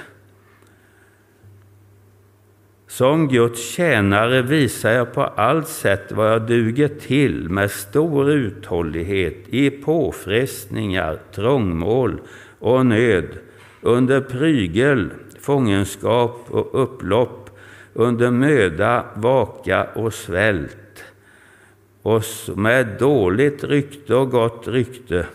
Som 2.86 3.28
Guds 3.28 3.70
tjänare 3.70 4.42
visar 4.42 4.90
jag 4.90 5.12
på 5.12 5.22
allt 5.22 5.68
sätt 5.68 6.12
vad 6.12 6.32
jag 6.32 6.46
duger 6.46 6.88
till 6.88 7.48
med 7.48 7.70
stor 7.70 8.30
uthållighet 8.30 9.48
i 9.48 9.70
påfrestningar, 9.70 11.18
trångmål 11.34 12.20
och 12.58 12.86
nöd, 12.86 13.28
under 13.80 14.20
prygel, 14.20 15.10
fångenskap 15.42 16.46
och 16.48 16.82
upplopp, 16.82 17.50
under 17.94 18.30
möda, 18.30 19.04
vaka 19.14 19.84
och 19.84 20.14
svält, 20.14 21.04
och 22.02 22.22
med 22.56 22.86
dåligt 22.98 23.64
rykte 23.64 24.14
och 24.14 24.30
gott 24.30 24.68
rykte. 24.68 25.26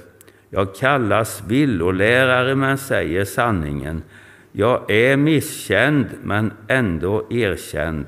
Jag 0.49 0.75
kallas 0.75 1.43
villolärare 1.47 2.55
men 2.55 2.77
säger 2.77 3.25
sanningen. 3.25 4.03
Jag 4.51 4.91
är 4.91 5.17
misskänd 5.17 6.05
men 6.23 6.51
ändå 6.67 7.25
erkänd. 7.29 8.05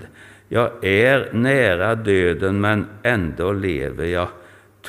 Jag 0.47 0.85
är 0.85 1.29
nära 1.33 1.95
döden 1.95 2.61
men 2.61 2.85
ändå 3.03 3.51
lever 3.51 4.05
jag. 4.05 4.27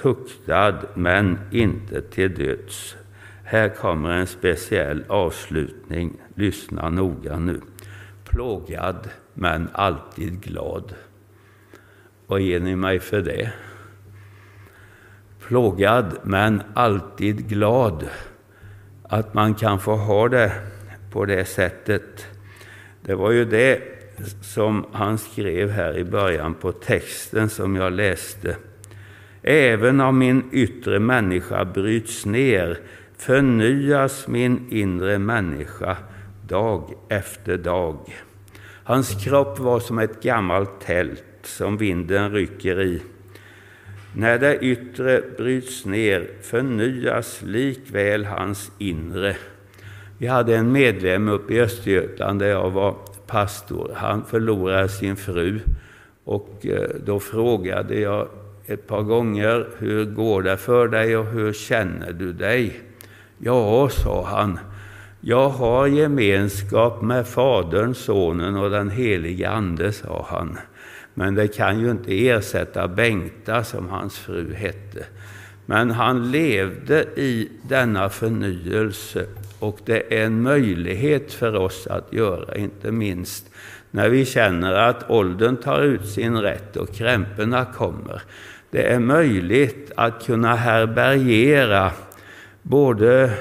Tuktad 0.03 0.75
men 0.95 1.39
inte 1.51 2.01
till 2.01 2.35
döds. 2.35 2.97
Här 3.45 3.69
kommer 3.69 4.11
en 4.11 4.27
speciell 4.27 5.05
avslutning. 5.09 6.13
Lyssna 6.41 6.91
noga 6.91 7.39
nu. 7.39 7.61
Plågad 8.25 9.09
men 9.35 9.69
alltid 9.73 10.41
glad. 10.41 10.95
Vad 12.27 12.41
ger 12.41 12.61
ni 12.61 12.77
mig 12.77 12.99
för 12.99 13.23
det? 13.23 13.53
Plågad 15.41 16.19
men 16.23 16.63
alltid 16.75 17.49
glad. 17.49 18.09
Att 19.03 19.35
man 19.35 19.55
kan 19.55 19.81
få 19.81 19.97
ha 19.97 20.29
det 20.29 20.53
på 21.13 21.25
det 21.25 21.45
sättet. 21.45 22.27
Det 23.01 23.15
var 23.15 23.31
ju 23.31 23.45
det 23.45 23.81
som 24.43 24.87
han 24.93 25.19
skrev 25.19 25.71
här 25.71 25.99
i 25.99 26.05
början 26.05 26.55
på 26.55 26.73
texten 26.73 27.49
som 27.49 27.77
jag 27.77 27.93
läste. 27.93 28.57
Även 29.43 30.01
om 30.01 30.19
min 30.19 30.45
yttre 30.53 30.99
människa 30.99 31.65
bryts 31.65 32.27
ner 32.27 32.79
förnyas 33.17 34.29
min 34.29 34.67
inre 34.71 35.19
människa 35.19 35.97
dag 36.51 36.95
efter 37.09 37.57
dag. 37.57 37.97
Hans 38.85 39.25
kropp 39.25 39.59
var 39.59 39.81
som 39.81 39.99
ett 39.99 40.23
gammalt 40.23 40.81
tält 40.81 41.25
som 41.43 41.77
vinden 41.77 42.33
rycker 42.33 42.81
i. 42.81 43.03
När 44.17 44.39
det 44.39 44.59
yttre 44.59 45.23
bryts 45.37 45.85
ner 45.85 46.31
förnyas 46.43 47.43
likväl 47.43 48.25
hans 48.25 48.73
inre. 48.79 49.37
Vi 50.19 50.27
hade 50.27 50.57
en 50.57 50.73
medlem 50.73 51.29
uppe 51.29 51.55
i 51.55 51.61
Östergötland 51.61 52.39
där 52.39 52.49
jag 52.49 52.71
var 52.71 52.95
pastor. 53.27 53.93
Han 53.97 54.25
förlorade 54.25 54.89
sin 54.89 55.17
fru 55.17 55.61
och 56.25 56.67
eh, 56.67 56.89
då 57.05 57.21
frågade 57.21 58.01
jag 58.01 58.29
ett 58.67 58.87
par 58.87 59.03
gånger 59.03 59.69
hur 59.79 60.05
går 60.05 60.43
det 60.43 60.57
för 60.57 60.89
dig 60.89 61.17
och 61.17 61.27
hur 61.27 61.53
känner 61.53 62.13
du 62.13 62.33
dig? 62.33 62.81
Ja, 63.39 63.89
sa 63.89 64.25
han, 64.27 64.59
jag 65.21 65.49
har 65.49 65.87
gemenskap 65.87 67.03
med 67.03 67.27
Fadern, 67.27 67.95
Sonen 67.95 68.57
och 68.57 68.71
den 68.71 68.91
helige 68.91 69.51
Ande, 69.51 69.93
sa 69.93 70.27
han. 70.31 70.59
Men 71.15 71.35
det 71.35 71.49
kan 71.49 71.81
ju 71.81 71.91
inte 71.91 72.29
ersätta 72.29 72.89
Bengta, 72.89 73.65
som 73.65 73.89
hans 73.89 74.19
fru 74.19 74.55
hette. 74.55 75.05
Men 75.67 75.91
han 75.91 76.31
levde 76.31 77.05
i 77.17 77.49
denna 77.69 78.09
förnyelse 78.09 79.27
och 79.59 79.79
det 79.85 80.19
är 80.19 80.27
en 80.27 80.43
möjlighet 80.43 81.33
för 81.33 81.57
oss 81.57 81.87
att 81.87 82.13
göra, 82.13 82.55
inte 82.55 82.93
minst 82.93 83.51
när 83.91 84.09
vi 84.09 84.25
känner 84.25 84.73
att 84.73 85.11
åldern 85.11 85.57
tar 85.57 85.83
ut 85.83 86.07
sin 86.07 86.37
rätt 86.37 86.77
och 86.77 86.95
krämporna 86.95 87.65
kommer. 87.65 88.23
Det 88.71 88.83
är 88.93 88.99
möjligt 88.99 89.93
att 89.97 90.27
kunna 90.27 90.55
härbärgera 90.55 91.93
både 92.63 93.33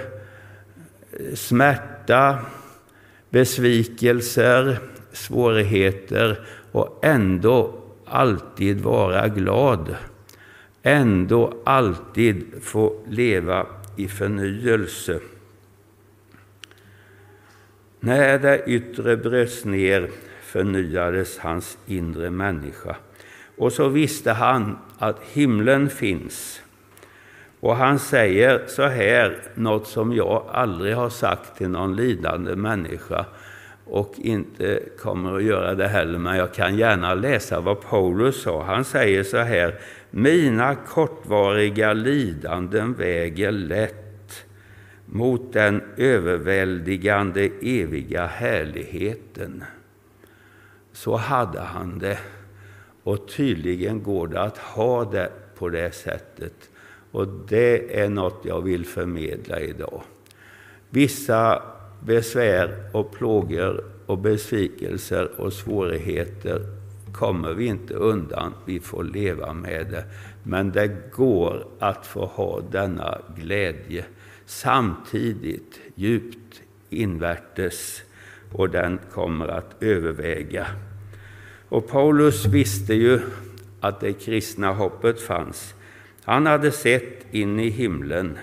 smärta, 1.33 2.39
besvikelser, 3.29 4.79
svårigheter 5.11 6.39
och 6.71 6.99
ändå 7.01 7.81
alltid 8.05 8.81
vara 8.81 9.27
glad. 9.27 9.95
Ändå 10.83 11.53
alltid 11.65 12.45
få 12.61 13.01
leva 13.09 13.67
i 13.95 14.07
förnyelse. 14.07 15.19
När 17.99 18.39
det 18.39 18.63
yttre 18.67 19.17
bröts 19.17 19.65
ner 19.65 20.09
förnyades 20.41 21.37
hans 21.37 21.77
inre 21.85 22.29
människa. 22.29 22.95
Och 23.57 23.73
så 23.73 23.87
visste 23.87 24.31
han 24.31 24.77
att 24.97 25.19
himlen 25.31 25.89
finns. 25.89 26.61
Och 27.59 27.75
han 27.75 27.99
säger 27.99 28.61
så 28.67 28.83
här, 28.83 29.37
något 29.55 29.87
som 29.87 30.13
jag 30.13 30.43
aldrig 30.51 30.95
har 30.95 31.09
sagt 31.09 31.57
till 31.57 31.69
någon 31.69 31.95
lidande 31.95 32.55
människa 32.55 33.25
och 33.85 34.13
inte 34.17 34.79
kommer 34.99 35.35
att 35.35 35.43
göra 35.43 35.75
det 35.75 35.87
heller, 35.87 36.19
men 36.19 36.37
jag 36.37 36.53
kan 36.53 36.77
gärna 36.77 37.13
läsa 37.13 37.59
vad 37.59 37.81
Paulus 37.81 38.41
sa. 38.41 38.63
Han 38.63 38.85
säger 38.85 39.23
så 39.23 39.37
här, 39.37 39.75
mina 40.09 40.75
kortvariga 40.75 41.93
lidanden 41.93 42.93
väger 42.93 43.51
lätt 43.51 44.45
mot 45.05 45.53
den 45.53 45.81
överväldigande 45.97 47.49
eviga 47.61 48.25
härligheten. 48.25 49.63
Så 50.93 51.15
hade 51.15 51.59
han 51.59 51.99
det, 51.99 52.19
och 53.03 53.27
tydligen 53.27 54.03
går 54.03 54.27
det 54.27 54.41
att 54.41 54.57
ha 54.57 55.05
det 55.05 55.31
på 55.57 55.69
det 55.69 55.95
sättet. 55.95 56.69
Och 57.11 57.27
det 57.27 57.99
är 57.99 58.09
något 58.09 58.41
jag 58.43 58.61
vill 58.61 58.85
förmedla 58.85 59.59
idag. 59.59 60.01
Vissa 60.89 61.61
besvär 62.05 62.89
och 62.93 63.11
plågor 63.11 63.83
och 64.05 64.17
besvikelser 64.17 65.41
och 65.41 65.53
svårigheter 65.53 66.61
kommer 67.13 67.53
vi 67.53 67.65
inte 67.65 67.93
undan. 67.93 68.53
Vi 68.65 68.79
får 68.79 69.03
leva 69.03 69.53
med 69.53 69.87
det. 69.91 70.03
Men 70.43 70.71
det 70.71 71.11
går 71.11 71.67
att 71.79 72.05
få 72.05 72.25
ha 72.25 72.61
denna 72.71 73.17
glädje 73.37 74.05
samtidigt 74.45 75.79
djupt 75.95 76.61
invärtes 76.89 78.01
och 78.53 78.69
den 78.69 78.99
kommer 79.11 79.47
att 79.47 79.83
överväga. 79.83 80.67
Och 81.69 81.87
Paulus 81.87 82.45
visste 82.45 82.93
ju 82.93 83.19
att 83.79 83.99
det 83.99 84.13
kristna 84.13 84.73
hoppet 84.73 85.21
fanns. 85.21 85.73
Han 86.23 86.45
hade 86.45 86.71
sett 86.71 87.33
in 87.33 87.59
i 87.59 87.69
himlen 87.69 88.37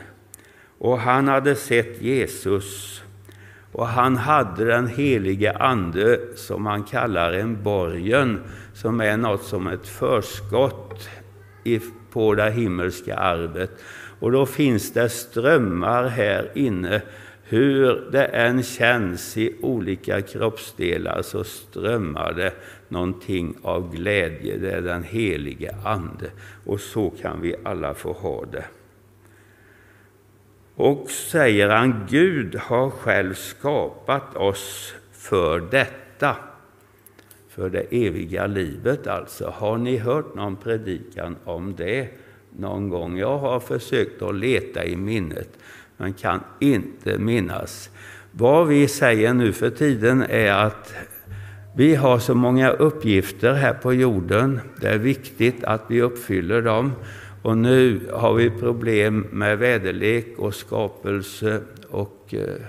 och 0.79 0.99
han 0.99 1.29
hade 1.29 1.55
sett 1.55 2.03
Jesus 2.03 3.03
och 3.73 3.87
han 3.87 4.17
hade 4.17 4.65
den 4.65 4.87
helige 4.87 5.53
Ande 5.53 6.21
som 6.37 6.63
man 6.63 6.83
kallar 6.83 7.33
en 7.33 7.63
borgen, 7.63 8.41
som 8.75 9.01
är 9.01 9.17
något 9.17 9.43
som 9.43 9.67
ett 9.67 9.89
förskott 9.89 11.09
på 12.11 12.35
det 12.35 12.51
himmelska 12.51 13.17
arvet. 13.17 13.71
Och 14.21 14.33
då 14.33 14.47
finns 14.47 14.93
det 14.93 15.09
strömmar 15.09 16.09
här 16.09 16.51
inne. 16.55 17.03
Hur 17.49 18.11
det 18.13 18.25
än 18.25 18.63
känns 18.63 19.37
i 19.37 19.57
olika 19.61 20.23
kroppsdelar 20.23 21.23
så 21.23 21.45
strömmar 21.45 22.33
det 22.33 22.53
någonting 22.89 23.57
av 23.63 23.95
glädje. 23.95 24.57
Det 24.57 24.71
är 24.71 24.81
den 24.81 25.03
helige 25.03 25.77
Ande. 25.85 26.31
Och 26.65 26.81
så 26.81 27.11
kan 27.11 27.41
vi 27.41 27.55
alla 27.65 27.95
få 27.95 28.13
ha 28.13 28.45
det. 28.45 28.65
Och 30.75 31.11
säger 31.11 31.69
han, 31.69 32.07
Gud 32.09 32.57
har 32.57 32.91
själv 32.91 33.35
skapat 33.35 34.37
oss 34.37 34.95
för 35.13 35.61
detta, 35.61 36.37
för 37.49 37.71
det 37.71 37.87
eviga 37.91 38.47
livet 38.47 39.07
alltså. 39.07 39.51
Har 39.57 39.79
ni 39.79 39.97
hört 39.97 40.35
någon 40.35 40.57
predikan 40.57 41.37
om 41.45 41.75
det 41.77 42.09
någon 42.59 42.89
gång? 42.89 43.19
Jag 43.19 43.39
har 43.39 43.61
försökt 43.61 44.23
att 44.23 44.35
leta 44.35 44.85
i 44.85 44.97
minnet, 44.97 45.59
men 45.97 46.13
kan 46.13 46.41
inte 46.61 47.19
minnas. 47.19 47.91
Vad 48.33 48.67
vi 48.67 48.89
säger 48.89 49.35
nu 49.35 49.53
för 49.53 49.71
tiden 49.71 50.23
är 50.23 50.53
att 50.53 50.95
vi 51.77 51.95
har 51.95 52.19
så 52.19 52.35
många 52.35 52.71
uppgifter 52.71 53.53
här 53.53 53.73
på 53.73 53.95
jorden. 53.95 54.61
Det 54.81 54.89
är 54.89 54.99
viktigt 54.99 55.65
att 55.65 55.83
vi 55.89 56.03
uppfyller 56.03 56.63
dem. 56.63 56.93
Och 57.43 57.59
nu 57.59 58.01
har 58.13 58.35
vi 58.35 58.51
problem 58.51 59.27
med 59.31 59.59
väderlek 59.59 60.27
och 60.39 60.55
skapelse 60.55 61.61
och 61.89 62.35
eh, 62.35 62.67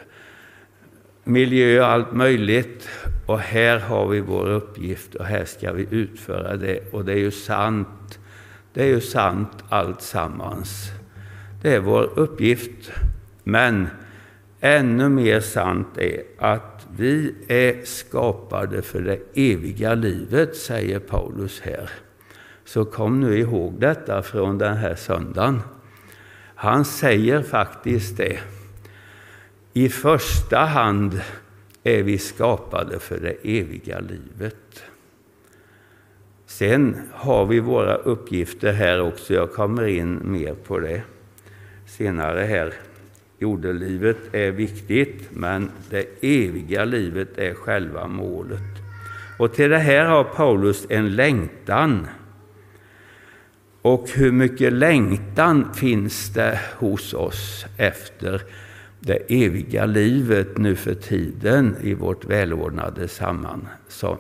miljö 1.24 1.80
och 1.80 1.88
allt 1.88 2.14
möjligt. 2.14 2.90
Och 3.26 3.40
här 3.40 3.80
har 3.80 4.08
vi 4.08 4.20
vår 4.20 4.50
uppgift 4.50 5.16
och 5.16 5.26
här 5.26 5.46
ska 5.46 5.74
vi 5.74 5.88
utföra 5.92 6.56
det. 6.56 6.94
Och 6.94 7.06
det 7.06 7.14
är 7.14 7.20
ju 7.20 7.32
sant. 7.32 8.20
Det 8.74 8.84
är 8.84 8.88
ju 8.88 9.02
sant 9.02 9.64
allt 9.70 10.02
sammans. 10.02 10.92
Det 11.62 11.76
är 11.76 11.80
vår 11.80 12.10
uppgift. 12.16 12.92
Men 13.50 13.88
ännu 14.60 15.10
mer 15.10 15.40
sant 15.40 15.98
är 15.98 16.24
att 16.38 16.88
vi 16.98 17.36
är 17.48 17.86
skapade 17.86 18.82
för 18.82 19.02
det 19.02 19.20
eviga 19.34 19.94
livet, 19.94 20.56
säger 20.56 21.00
Paulus 21.00 21.62
här. 21.62 21.90
Så 22.66 22.86
kom 22.86 23.20
nu 23.20 23.40
ihåg 23.40 23.74
detta 23.80 24.22
från 24.22 24.58
den 24.58 24.78
här 24.78 24.96
söndagen. 24.96 25.62
Han 26.56 26.86
säger 26.86 27.42
faktiskt 27.42 28.18
det. 28.18 28.40
I 29.74 29.90
första 29.90 30.60
hand 30.60 31.22
är 31.84 32.04
vi 32.04 32.18
skapade 32.18 33.00
för 33.00 33.20
det 33.20 33.60
eviga 33.60 34.00
livet. 34.00 34.84
Sen 36.46 36.96
har 37.14 37.46
vi 37.46 37.60
våra 37.60 37.96
uppgifter 37.96 38.74
här 38.74 39.02
också. 39.02 39.34
Jag 39.34 39.54
kommer 39.54 39.88
in 39.88 40.22
mer 40.24 40.54
på 40.54 40.80
det 40.80 41.02
senare 41.86 42.42
här. 42.42 42.74
Jordelivet 43.40 44.18
är 44.32 44.52
viktigt, 44.52 45.30
men 45.32 45.72
det 45.90 46.06
eviga 46.22 46.86
livet 46.86 47.38
är 47.38 47.54
själva 47.54 48.08
målet. 48.08 48.62
Och 49.40 49.54
till 49.54 49.70
det 49.70 49.78
här 49.78 50.06
har 50.06 50.24
Paulus 50.24 50.86
en 50.90 51.16
längtan. 51.16 52.08
Och 53.82 54.10
hur 54.10 54.32
mycket 54.32 54.74
längtan 54.74 55.74
finns 55.74 56.34
det 56.34 56.60
hos 56.78 57.14
oss 57.14 57.66
efter 57.78 58.42
det 59.00 59.46
eviga 59.46 59.86
livet 59.86 60.58
nu 60.58 60.76
för 60.76 60.94
tiden 60.94 61.76
i 61.82 61.94
vårt 61.94 62.26
välordnade 62.26 63.08
samman, 63.08 63.68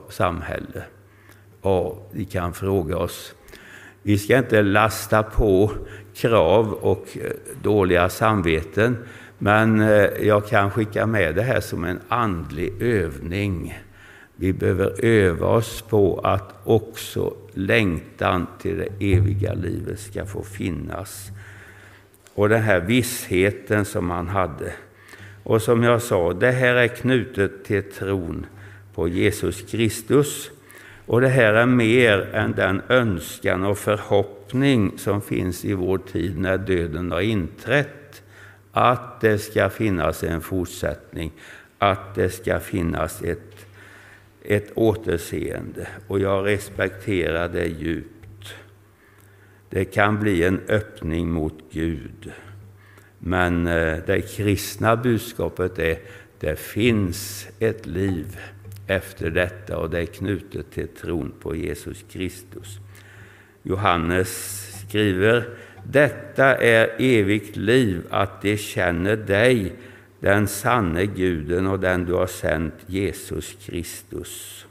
samhälle? 0.09 0.83
Ja, 1.61 1.97
vi 2.11 2.25
kan 2.25 2.53
fråga 2.53 2.97
oss, 2.97 3.33
vi 4.01 4.17
ska 4.17 4.37
inte 4.37 4.61
lasta 4.61 5.23
på 5.23 5.71
krav 6.17 6.73
och 6.73 7.17
eh, 7.21 7.31
dåliga 7.61 8.09
samveten, 8.09 8.97
men 9.37 9.81
eh, 9.81 10.27
jag 10.27 10.47
kan 10.47 10.71
skicka 10.71 11.05
med 11.05 11.35
det 11.35 11.41
här 11.41 11.59
som 11.59 11.83
en 11.83 11.99
andlig 12.07 12.81
övning. 12.81 13.79
Vi 14.35 14.53
behöver 14.53 15.05
öva 15.05 15.47
oss 15.47 15.81
på 15.81 16.19
att 16.23 16.53
också 16.63 17.33
längtan 17.53 18.47
till 18.61 18.77
det 18.77 19.13
eviga 19.15 19.53
livet 19.53 19.99
ska 19.99 20.25
få 20.25 20.43
finnas. 20.43 21.29
Och 22.33 22.49
den 22.49 22.61
här 22.61 22.79
vissheten 22.79 23.85
som 23.85 24.09
han 24.09 24.27
hade. 24.27 24.73
Och 25.43 25.61
som 25.61 25.83
jag 25.83 26.01
sa, 26.01 26.33
det 26.33 26.51
här 26.51 26.75
är 26.75 26.87
knutet 26.87 27.65
till 27.65 27.83
tron 27.83 28.45
på 28.95 29.07
Jesus 29.07 29.61
Kristus. 29.61 30.51
Och 31.05 31.21
det 31.21 31.27
här 31.27 31.53
är 31.53 31.65
mer 31.65 32.29
än 32.33 32.51
den 32.51 32.81
önskan 32.89 33.63
och 33.63 33.77
förhoppning 33.77 34.36
som 34.97 35.21
finns 35.21 35.65
i 35.65 35.73
vår 35.73 35.97
tid 35.97 36.37
när 36.37 36.57
döden 36.57 37.11
har 37.11 37.21
inträtt. 37.21 38.23
Att 38.71 39.21
det 39.21 39.39
ska 39.39 39.69
finnas 39.69 40.23
en 40.23 40.41
fortsättning, 40.41 41.31
att 41.77 42.15
det 42.15 42.29
ska 42.29 42.59
finnas 42.59 43.21
ett 43.21 43.67
ett 44.47 44.71
återseende 44.75 45.87
och 46.07 46.19
jag 46.19 46.45
respekterar 46.45 47.49
det 47.49 47.67
djupt. 47.67 48.55
Det 49.69 49.85
kan 49.85 50.19
bli 50.19 50.43
en 50.43 50.59
öppning 50.67 51.31
mot 51.31 51.63
Gud. 51.71 52.31
Men 53.19 53.67
eh, 53.67 53.97
det 54.05 54.21
kristna 54.21 54.95
budskapet 54.95 55.79
är 55.79 55.99
det 56.39 56.59
finns 56.59 57.47
ett 57.59 57.85
liv 57.85 58.39
efter 58.87 59.29
detta 59.29 59.77
och 59.77 59.89
det 59.89 59.99
är 59.99 60.05
knutet 60.05 60.71
till 60.71 60.87
tron 60.87 61.33
på 61.39 61.55
Jesus 61.55 62.05
Kristus. 62.11 62.79
Johannes 63.67 64.63
skriver 64.81 65.43
detta 65.83 66.55
är 66.55 66.89
evigt 66.97 67.55
liv, 67.55 68.01
att 68.09 68.41
de 68.41 68.57
känner 68.57 69.15
dig, 69.15 69.73
den 70.19 70.47
sanne 70.47 71.05
guden 71.05 71.67
och 71.67 71.79
den 71.79 72.05
du 72.05 72.13
har 72.13 72.27
sänt, 72.27 72.73
Jesus 72.85 73.57
Kristus. 73.65 74.65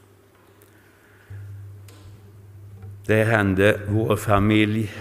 Det 3.05 3.23
hände 3.23 3.79
vår 3.87 4.15
familj 4.15 4.93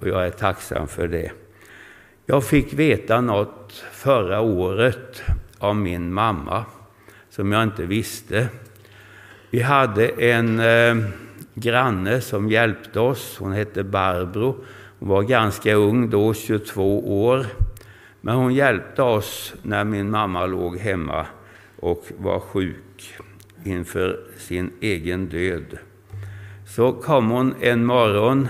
och 0.00 0.08
jag 0.08 0.26
är 0.26 0.30
tacksam 0.30 0.88
för 0.88 1.08
det. 1.08 1.30
Jag 2.26 2.44
fick 2.44 2.72
veta 2.72 3.20
något 3.20 3.84
förra 3.92 4.40
året 4.40 5.22
av 5.58 5.76
min 5.76 6.12
mamma 6.12 6.64
som 7.30 7.52
jag 7.52 7.62
inte 7.62 7.86
visste. 7.86 8.48
Vi 9.50 9.60
hade 9.60 10.08
en 10.08 10.60
eh, 10.60 11.10
granne 11.60 12.20
som 12.20 12.50
hjälpte 12.50 13.00
oss. 13.00 13.36
Hon 13.38 13.52
hette 13.52 13.84
Barbro. 13.84 14.56
Hon 14.98 15.08
var 15.08 15.22
ganska 15.22 15.74
ung 15.74 16.10
då, 16.10 16.34
22 16.34 17.24
år. 17.28 17.46
Men 18.20 18.36
hon 18.36 18.54
hjälpte 18.54 19.02
oss 19.02 19.54
när 19.62 19.84
min 19.84 20.10
mamma 20.10 20.46
låg 20.46 20.78
hemma 20.78 21.26
och 21.80 22.04
var 22.18 22.40
sjuk 22.40 23.14
inför 23.64 24.20
sin 24.36 24.70
egen 24.80 25.28
död. 25.28 25.78
Så 26.66 26.92
kom 26.92 27.30
hon 27.30 27.54
en 27.60 27.84
morgon 27.84 28.48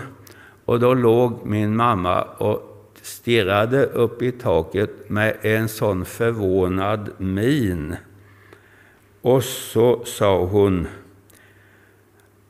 och 0.64 0.80
då 0.80 0.94
låg 0.94 1.46
min 1.46 1.76
mamma 1.76 2.22
och 2.22 2.68
stirrade 3.02 3.84
upp 3.84 4.22
i 4.22 4.32
taket 4.32 5.10
med 5.10 5.36
en 5.42 5.68
sån 5.68 6.04
förvånad 6.04 7.10
min. 7.18 7.96
Och 9.20 9.44
så 9.44 10.04
sa 10.04 10.44
hon, 10.44 10.86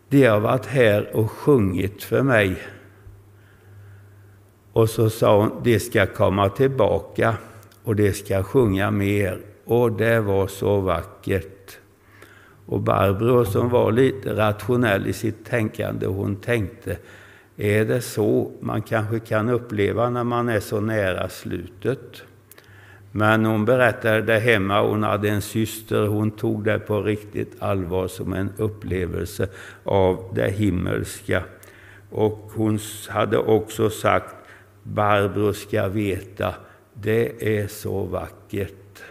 de 0.09 0.27
har 0.27 0.41
varit 0.41 0.67
här 0.67 1.17
och 1.17 1.31
sjungit 1.31 2.03
för 2.03 2.23
mig 2.23 2.57
och 4.79 4.91
så 4.91 5.11
sa 5.11 5.41
hon, 5.41 5.63
de 5.63 5.81
ska 5.81 6.07
komma 6.07 6.49
tillbaka 6.49 7.35
och 7.83 7.97
de 7.97 8.13
ska 8.13 8.43
sjunga 8.43 8.91
mer. 8.91 9.41
Och 9.65 9.93
det 9.93 10.21
var 10.21 10.47
så 10.47 10.81
vackert. 10.81 11.79
Och 12.67 12.81
Barbro 12.81 13.45
som 13.45 13.69
var 13.69 13.93
lite 13.93 14.37
rationell 14.37 15.07
i 15.07 15.13
sitt 15.13 15.45
tänkande, 15.45 16.07
hon 16.07 16.37
tänkte, 16.37 16.99
är 17.57 17.85
det 17.85 18.01
så 18.01 18.53
man 18.61 18.83
kanske 18.83 19.19
kan 19.19 19.49
uppleva 19.49 20.11
när 20.11 20.25
man 20.25 20.49
är 20.49 20.61
så 20.61 20.81
nära 20.81 21.29
slutet? 21.29 22.23
Men 23.19 23.45
hon 23.45 23.65
berättade 23.65 24.23
det 24.23 24.39
hemma, 24.39 24.83
hon 24.83 25.03
hade 25.03 25.29
en 25.29 25.43
syster, 25.43 26.07
hon 26.07 26.31
tog 26.31 26.65
det 26.65 26.79
på 26.79 27.03
riktigt 27.03 27.63
allvar 27.63 28.09
som 28.09 28.33
en 28.33 28.53
upplevelse 28.57 29.49
av 29.85 30.33
det 30.35 30.51
himmelska. 30.51 31.43
Och 32.11 32.51
hon 32.55 32.79
hade 33.09 33.39
också 33.39 33.91
sagt 33.91 34.35
Barbro 34.83 35.53
ska 35.53 35.89
veta, 35.89 36.55
det 36.95 37.59
är 37.59 37.67
så 37.67 38.03
vackert. 38.03 39.03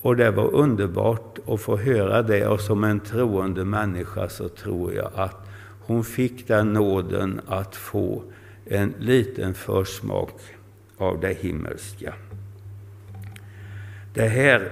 Och 0.00 0.16
det 0.16 0.30
var 0.30 0.54
underbart 0.54 1.38
att 1.46 1.60
få 1.60 1.76
höra 1.76 2.22
det 2.22 2.46
och 2.46 2.60
som 2.60 2.84
en 2.84 3.00
troende 3.00 3.64
människa 3.64 4.28
så 4.28 4.48
tror 4.48 4.94
jag 4.94 5.10
att 5.14 5.46
hon 5.80 6.04
fick 6.04 6.48
den 6.48 6.72
nåden 6.72 7.40
att 7.46 7.76
få 7.76 8.22
en 8.66 8.94
liten 8.98 9.54
försmak 9.54 10.40
av 10.98 11.20
det 11.20 11.32
himmelska. 11.32 12.14
Det 14.14 14.28
här 14.28 14.70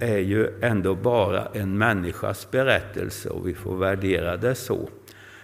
är 0.00 0.18
ju 0.18 0.48
ändå 0.60 0.94
bara 0.94 1.46
en 1.52 1.78
människas 1.78 2.50
berättelse 2.50 3.28
och 3.28 3.48
vi 3.48 3.54
får 3.54 3.76
värdera 3.76 4.36
det 4.36 4.54
så. 4.54 4.88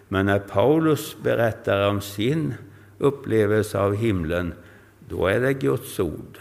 Men 0.09 0.27
när 0.27 0.39
Paulus 0.39 1.17
berättar 1.23 1.89
om 1.89 2.01
sin 2.01 2.55
upplevelse 2.99 3.79
av 3.79 3.95
himlen, 3.95 4.55
då 5.09 5.27
är 5.27 5.41
det 5.41 5.53
Guds 5.53 6.01
ord. 6.01 6.39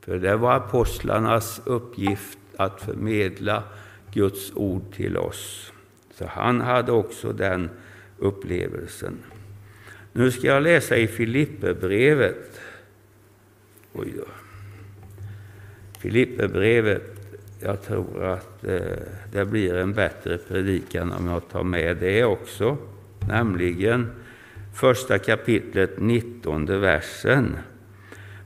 För 0.00 0.18
det 0.18 0.36
var 0.36 0.52
apostlarnas 0.52 1.62
uppgift 1.64 2.38
att 2.56 2.80
förmedla 2.80 3.62
Guds 4.12 4.52
ord 4.54 4.94
till 4.94 5.16
oss. 5.16 5.72
Så 6.14 6.26
han 6.26 6.60
hade 6.60 6.92
också 6.92 7.32
den 7.32 7.70
upplevelsen. 8.18 9.18
Nu 10.12 10.30
ska 10.30 10.46
jag 10.46 10.62
läsa 10.62 10.96
i 10.96 11.06
Filipperbrevet. 11.06 12.60
Oj 13.92 14.12
då. 14.16 14.24
Filipperbrevet, 15.98 17.02
jag 17.60 17.82
tror 17.82 18.24
att 18.24 18.64
eh, 18.64 18.80
det 19.32 19.44
blir 19.44 19.74
en 19.74 19.92
bättre 19.92 20.38
predikan 20.38 21.12
om 21.12 21.26
jag 21.28 21.48
tar 21.48 21.64
med 21.64 21.96
det 21.96 22.24
också. 22.24 22.76
Nämligen 23.28 24.10
första 24.74 25.18
kapitlet, 25.18 25.90
19 25.98 26.66
versen. 26.66 27.56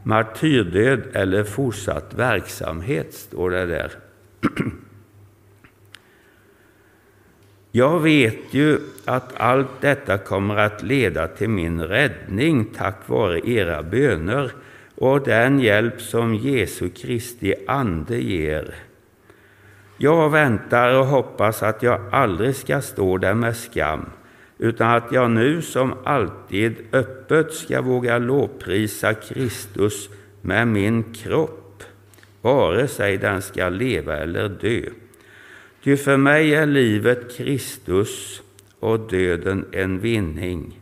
Martyrdöd 0.03 1.03
eller 1.13 1.45
fortsatt 1.45 2.15
verksamhet, 2.15 3.15
står 3.15 3.51
det 3.51 3.67
där. 3.67 3.93
Jag 7.73 8.01
vet 8.01 8.55
ju 8.55 8.79
att 9.05 9.41
allt 9.41 9.81
detta 9.81 10.19
kommer 10.19 10.57
att 10.57 10.83
leda 10.83 11.29
till 11.29 11.49
min 11.49 11.83
räddning 11.83 12.65
tack 12.65 13.09
vare 13.09 13.41
era 13.49 13.83
böner 13.83 14.53
och 14.97 15.21
den 15.21 15.61
hjälp 15.61 16.01
som 16.01 16.35
Jesu 16.35 16.89
Kristi 16.89 17.55
ande 17.67 18.19
ger. 18.19 18.75
Jag 19.97 20.31
väntar 20.31 20.99
och 20.99 21.07
hoppas 21.07 21.63
att 21.63 21.83
jag 21.83 22.01
aldrig 22.13 22.57
ska 22.57 22.81
stå 22.81 23.19
där 23.19 23.35
med 23.35 23.57
skam, 23.57 24.07
utan 24.59 24.91
att 24.91 25.13
jag 25.13 25.31
nu 25.31 25.63
som 25.63 25.95
alltid 26.05 26.77
öppet 26.93 27.55
ska 27.55 27.83
våga 27.83 28.19
lovprisa 28.19 29.15
Kristus 29.15 30.09
med 30.43 30.69
min 30.69 31.03
kropp, 31.15 31.83
vare 32.43 32.89
sig 32.89 33.17
den 33.17 33.43
ska 33.43 33.69
leva 33.69 34.17
eller 34.17 34.49
dö. 34.49 34.81
Ty 35.85 35.97
för 35.97 36.17
mig 36.17 36.55
är 36.55 36.67
livet 36.67 37.37
Kristus 37.37 38.43
och 38.81 39.01
döden 39.01 39.65
en 39.73 39.99
vinning. 39.99 40.81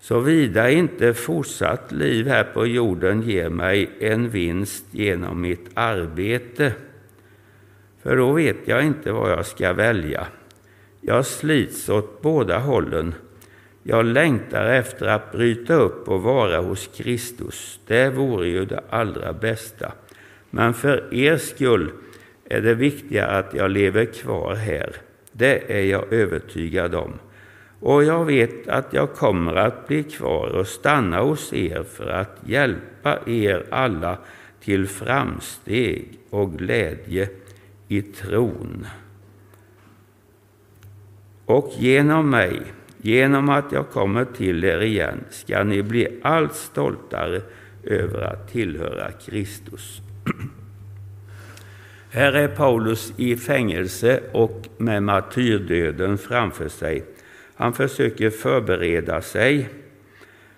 Såvida 0.00 0.70
inte 0.70 1.14
fortsatt 1.14 1.92
liv 1.92 2.26
här 2.28 2.44
på 2.44 2.66
jorden 2.66 3.22
ger 3.22 3.48
mig 3.48 3.90
en 4.00 4.30
vinst 4.30 4.84
genom 4.90 5.40
mitt 5.40 5.70
arbete, 5.74 6.72
för 8.02 8.16
då 8.16 8.32
vet 8.32 8.56
jag 8.64 8.84
inte 8.84 9.12
vad 9.12 9.30
jag 9.30 9.46
ska 9.46 9.72
välja. 9.72 10.26
Jag 11.00 11.26
slits 11.26 11.88
åt 11.88 12.22
båda 12.22 12.58
hållen. 12.58 13.14
Jag 13.82 14.04
längtar 14.04 14.64
efter 14.64 15.06
att 15.06 15.32
bryta 15.32 15.74
upp 15.74 16.08
och 16.08 16.22
vara 16.22 16.60
hos 16.60 16.90
Kristus. 16.96 17.80
Det 17.86 18.10
vore 18.10 18.48
ju 18.48 18.64
det 18.64 18.82
allra 18.90 19.32
bästa. 19.32 19.92
Men 20.50 20.74
för 20.74 21.14
er 21.14 21.36
skull 21.36 21.90
är 22.44 22.60
det 22.60 22.74
viktigare 22.74 23.38
att 23.38 23.54
jag 23.54 23.70
lever 23.70 24.04
kvar 24.04 24.54
här. 24.54 24.96
Det 25.32 25.78
är 25.78 25.84
jag 25.84 26.12
övertygad 26.12 26.94
om. 26.94 27.12
Och 27.80 28.04
jag 28.04 28.24
vet 28.24 28.68
att 28.68 28.92
jag 28.92 29.14
kommer 29.14 29.54
att 29.54 29.88
bli 29.88 30.02
kvar 30.02 30.48
och 30.48 30.66
stanna 30.66 31.20
hos 31.20 31.52
er 31.52 31.82
för 31.82 32.06
att 32.06 32.36
hjälpa 32.46 33.18
er 33.26 33.66
alla 33.70 34.18
till 34.60 34.86
framsteg 34.86 36.18
och 36.30 36.58
glädje 36.58 37.28
i 37.88 38.02
tron. 38.02 38.86
Och 41.46 41.72
genom 41.78 42.30
mig, 42.30 42.62
genom 43.02 43.48
att 43.48 43.72
jag 43.72 43.90
kommer 43.90 44.24
till 44.24 44.64
er 44.64 44.80
igen, 44.80 45.24
ska 45.30 45.64
ni 45.64 45.82
bli 45.82 46.18
allt 46.22 46.54
stoltare 46.54 47.42
över 47.84 48.20
att 48.20 48.52
tillhöra 48.52 49.12
Kristus. 49.12 50.00
Här 52.10 52.32
är 52.32 52.48
Paulus 52.48 53.12
i 53.16 53.36
fängelse 53.36 54.20
och 54.32 54.68
med 54.76 55.02
martyrdöden 55.02 56.18
framför 56.18 56.68
sig. 56.68 57.04
Han 57.58 57.72
försöker 57.72 58.30
förbereda 58.30 59.22
sig, 59.22 59.68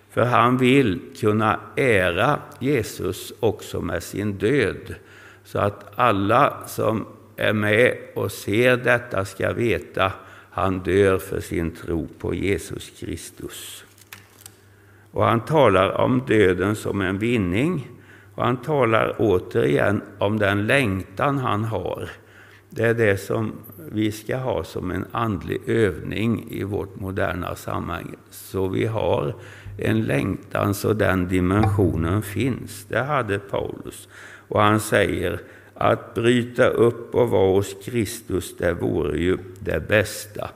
för 0.09 0.21
han 0.21 0.57
vill 0.57 0.99
kunna 1.19 1.59
ära 1.75 2.39
Jesus 2.59 3.33
också 3.39 3.81
med 3.81 4.03
sin 4.03 4.37
död, 4.37 4.95
så 5.43 5.59
att 5.59 5.99
alla 5.99 6.67
som 6.67 7.05
är 7.35 7.53
med 7.53 7.97
och 8.15 8.31
ser 8.31 8.77
detta 8.77 9.25
ska 9.25 9.53
veta 9.53 10.11
han 10.51 10.79
dör 10.79 11.17
för 11.17 11.39
sin 11.39 11.71
tro 11.71 12.07
på 12.19 12.33
Jesus 12.33 12.91
Kristus. 12.99 13.85
Och 15.11 15.25
han 15.25 15.45
talar 15.45 15.89
om 15.89 16.23
döden 16.27 16.75
som 16.75 17.01
en 17.01 17.19
vinning 17.19 17.87
och 18.35 18.43
han 18.43 18.57
talar 18.57 19.15
återigen 19.17 20.01
om 20.17 20.39
den 20.39 20.67
längtan 20.67 21.37
han 21.37 21.63
har. 21.63 22.09
Det 22.73 22.85
är 22.85 22.93
det 22.93 23.17
som 23.17 23.53
vi 23.91 24.11
ska 24.11 24.37
ha 24.37 24.63
som 24.63 24.91
en 24.91 25.05
andlig 25.11 25.61
övning 25.69 26.47
i 26.49 26.63
vårt 26.63 26.99
moderna 26.99 27.55
samhälle. 27.55 28.17
Så 28.29 28.67
vi 28.67 28.85
har 28.85 29.35
en 29.77 30.01
längtan 30.01 30.73
så 30.73 30.93
den 30.93 31.27
dimensionen 31.27 32.21
finns. 32.21 32.85
Det 32.85 32.99
hade 32.99 33.39
Paulus. 33.39 34.09
Och 34.47 34.61
han 34.61 34.79
säger 34.79 35.41
att 35.73 36.13
bryta 36.13 36.67
upp 36.67 37.15
och 37.15 37.29
vara 37.29 37.51
hos 37.51 37.75
Kristus, 37.83 38.57
det 38.57 38.73
vore 38.73 39.19
ju 39.19 39.37
det 39.59 39.87
bästa. 39.87 40.49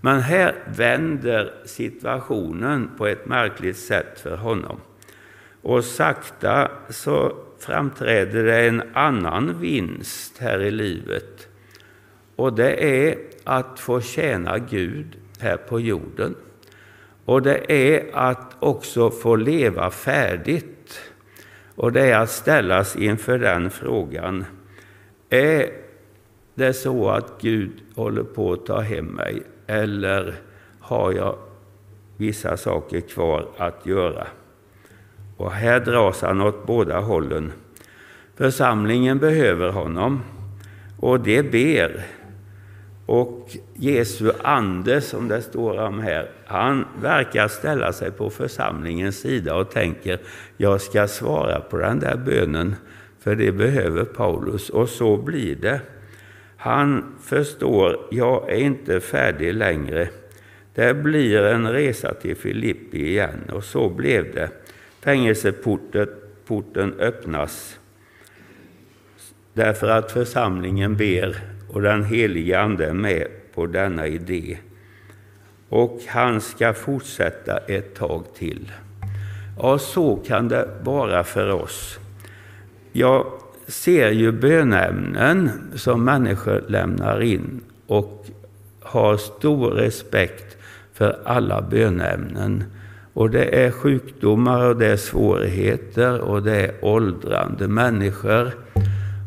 Men 0.00 0.20
här 0.20 0.54
vänder 0.76 1.54
situationen 1.66 2.90
på 2.98 3.06
ett 3.06 3.26
märkligt 3.26 3.76
sätt 3.76 4.20
för 4.20 4.36
honom. 4.36 4.80
Och 5.62 5.84
sakta 5.84 6.70
så 6.90 7.32
framträder 7.58 8.44
det 8.44 8.68
en 8.68 8.82
annan 8.92 9.60
vinst 9.60 10.38
här 10.38 10.62
i 10.62 10.70
livet. 10.70 11.48
Och 12.36 12.52
det 12.52 13.06
är 13.06 13.18
att 13.44 13.80
få 13.80 14.00
tjäna 14.00 14.58
Gud 14.58 15.16
här 15.40 15.56
på 15.56 15.80
jorden. 15.80 16.34
Och 17.24 17.42
det 17.42 17.72
är 17.72 18.10
att 18.12 18.56
också 18.58 19.10
få 19.10 19.36
leva 19.36 19.90
färdigt. 19.90 21.00
Och 21.74 21.92
det 21.92 22.10
är 22.10 22.18
att 22.18 22.30
ställas 22.30 22.96
inför 22.96 23.38
den 23.38 23.70
frågan. 23.70 24.44
Är 25.30 25.70
det 26.54 26.72
så 26.72 27.08
att 27.10 27.40
Gud 27.40 27.72
håller 27.94 28.22
på 28.22 28.52
att 28.52 28.66
ta 28.66 28.80
hem 28.80 29.06
mig? 29.06 29.42
Eller 29.66 30.34
har 30.80 31.12
jag 31.12 31.38
vissa 32.16 32.56
saker 32.56 33.00
kvar 33.00 33.48
att 33.56 33.86
göra? 33.86 34.26
Och 35.38 35.52
här 35.52 35.80
dras 35.80 36.22
han 36.22 36.40
åt 36.40 36.66
båda 36.66 37.00
hållen. 37.00 37.52
Församlingen 38.36 39.18
behöver 39.18 39.68
honom 39.68 40.22
och 41.00 41.20
det 41.20 41.42
ber. 41.42 42.06
Och 43.06 43.50
Jesu 43.74 44.30
ande, 44.42 45.00
som 45.00 45.28
det 45.28 45.42
står 45.42 45.78
om 45.78 46.00
här, 46.00 46.30
han 46.46 46.84
verkar 47.02 47.48
ställa 47.48 47.92
sig 47.92 48.10
på 48.10 48.30
församlingens 48.30 49.20
sida 49.20 49.54
och 49.54 49.70
tänker, 49.70 50.18
jag 50.56 50.80
ska 50.80 51.08
svara 51.08 51.60
på 51.60 51.76
den 51.76 52.00
där 52.00 52.16
bönen, 52.16 52.76
för 53.20 53.34
det 53.34 53.52
behöver 53.52 54.04
Paulus. 54.04 54.70
Och 54.70 54.88
så 54.88 55.16
blir 55.16 55.56
det. 55.56 55.80
Han 56.56 57.14
förstår, 57.22 57.96
jag 58.10 58.50
är 58.50 58.56
inte 58.56 59.00
färdig 59.00 59.54
längre. 59.54 60.08
Det 60.74 60.94
blir 60.94 61.42
en 61.42 61.72
resa 61.72 62.14
till 62.14 62.36
Filippi 62.36 63.08
igen, 63.08 63.50
och 63.52 63.64
så 63.64 63.88
blev 63.88 64.34
det. 64.34 64.50
Fängelseporten 65.08 66.94
öppnas 66.98 67.78
därför 69.52 69.88
att 69.88 70.12
församlingen 70.12 70.96
ber 70.96 71.36
och 71.72 71.82
den 71.82 72.04
helige 72.04 72.60
Ande 72.60 72.86
är 72.86 72.92
med 72.92 73.26
på 73.54 73.66
denna 73.66 74.06
idé. 74.06 74.58
Och 75.68 76.00
han 76.08 76.40
ska 76.40 76.72
fortsätta 76.72 77.56
ett 77.56 77.94
tag 77.94 78.24
till. 78.34 78.72
Ja, 79.58 79.78
så 79.78 80.16
kan 80.16 80.48
det 80.48 80.68
vara 80.82 81.24
för 81.24 81.50
oss. 81.50 81.98
Jag 82.92 83.26
ser 83.66 84.10
ju 84.10 84.32
bönämnen 84.32 85.50
som 85.74 86.04
människor 86.04 86.64
lämnar 86.68 87.20
in 87.20 87.60
och 87.86 88.26
har 88.80 89.16
stor 89.16 89.70
respekt 89.70 90.56
för 90.92 91.18
alla 91.24 91.62
bönämnen. 91.62 92.64
Och 93.18 93.30
det 93.30 93.64
är 93.64 93.70
sjukdomar 93.70 94.68
och 94.68 94.76
det 94.76 94.86
är 94.86 94.96
svårigheter 94.96 96.20
och 96.20 96.42
det 96.42 96.66
är 96.66 96.74
åldrande 96.80 97.68
människor 97.68 98.52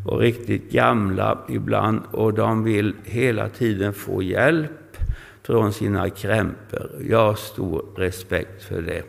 och 0.06 0.20
riktigt 0.20 0.72
gamla 0.72 1.38
ibland 1.50 2.02
och 2.12 2.34
de 2.34 2.64
vill 2.64 2.94
hela 3.04 3.50
tiden 3.50 3.94
få 3.94 4.24
hjälp 4.24 4.98
från 5.44 5.74
sina 5.74 6.10
krämpor. 6.10 6.90
Jag 7.10 7.26
har 7.26 7.36
stor 7.36 7.86
respekt 7.96 8.64
för 8.64 8.82
det. 8.82 9.04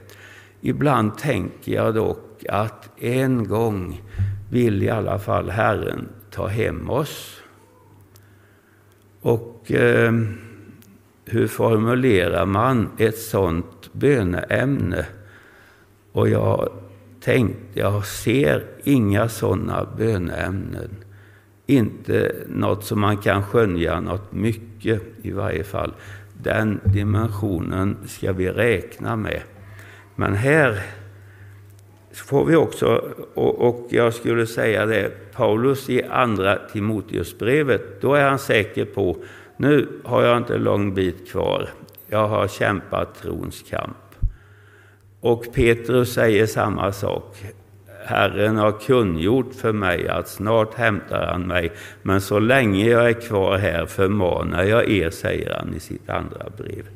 Ibland 0.61 1.19
tänker 1.19 1.73
jag 1.73 1.95
dock 1.95 2.45
att 2.49 2.91
en 3.01 3.49
gång 3.49 4.03
vill 4.51 4.83
i 4.83 4.91
alla 4.91 5.19
fall 5.19 5.51
Herren 5.51 6.09
ta 6.31 6.47
hem 6.47 6.91
oss. 6.91 7.41
Och 9.21 9.73
eh, 9.73 10.13
hur 11.25 11.47
formulerar 11.47 12.47
man 12.47 12.89
ett 12.99 13.19
sådant 13.19 13.67
böneämne? 13.93 15.07
Och 16.13 16.29
jag 16.29 16.69
tänkte, 17.21 17.81
jag 17.81 18.07
ser 18.07 18.65
inga 18.85 19.29
sådana 19.29 19.87
böneämnen. 19.97 20.91
Inte 21.67 22.35
något 22.49 22.85
som 22.85 23.01
man 23.01 23.17
kan 23.17 23.43
skönja 23.43 24.01
något 24.01 24.33
mycket 24.33 25.03
i 25.23 25.31
varje 25.31 25.65
fall. 25.65 25.93
Den 26.43 26.81
dimensionen 26.85 27.97
ska 28.07 28.33
vi 28.33 28.51
räkna 28.51 29.17
med. 29.17 29.41
Men 30.15 30.35
här 30.35 30.83
får 32.13 32.45
vi 32.45 32.57
också, 32.57 32.87
och, 33.35 33.87
jag 33.91 34.15
skulle 34.15 34.47
säga 34.47 34.87
det, 34.87 35.33
Paulus 35.33 35.91
i 35.91 36.03
andra 36.03 36.59
Timoteusbrevet, 36.73 38.01
då 38.01 38.15
är 38.15 38.29
han 38.29 38.39
säker 38.39 38.85
på 38.85 39.17
nu 39.57 39.89
har 40.05 40.23
jag 40.23 40.37
inte 40.37 40.59
lång 40.59 40.95
bit 40.95 41.31
kvar. 41.31 41.69
Jag 42.13 42.29
har 42.29 42.49
kämpat 42.49 43.15
trons 43.15 43.65
kamp. 43.71 43.97
Och 45.21 45.55
Petrus 45.55 46.15
säger 46.15 46.47
samma 46.47 46.93
sak. 46.93 47.37
Herren 48.05 48.57
har 48.57 48.73
kungjort 48.73 49.55
för 49.55 49.73
mig 49.73 50.09
att 50.09 50.29
snart 50.29 50.75
hämtar 50.75 51.27
han 51.27 51.43
mig, 51.43 51.73
men 52.03 52.21
så 52.21 52.39
länge 52.39 52.89
jag 52.89 53.09
är 53.09 53.21
kvar 53.21 53.59
här 53.59 53.87
förmanar 53.87 54.65
jag 54.65 54.91
er, 54.91 55.11
säger 55.11 55.55
han 55.55 55.75
i 55.75 55.81
sitt 55.81 56.11
andra 56.11 56.47
brev. 56.57 56.89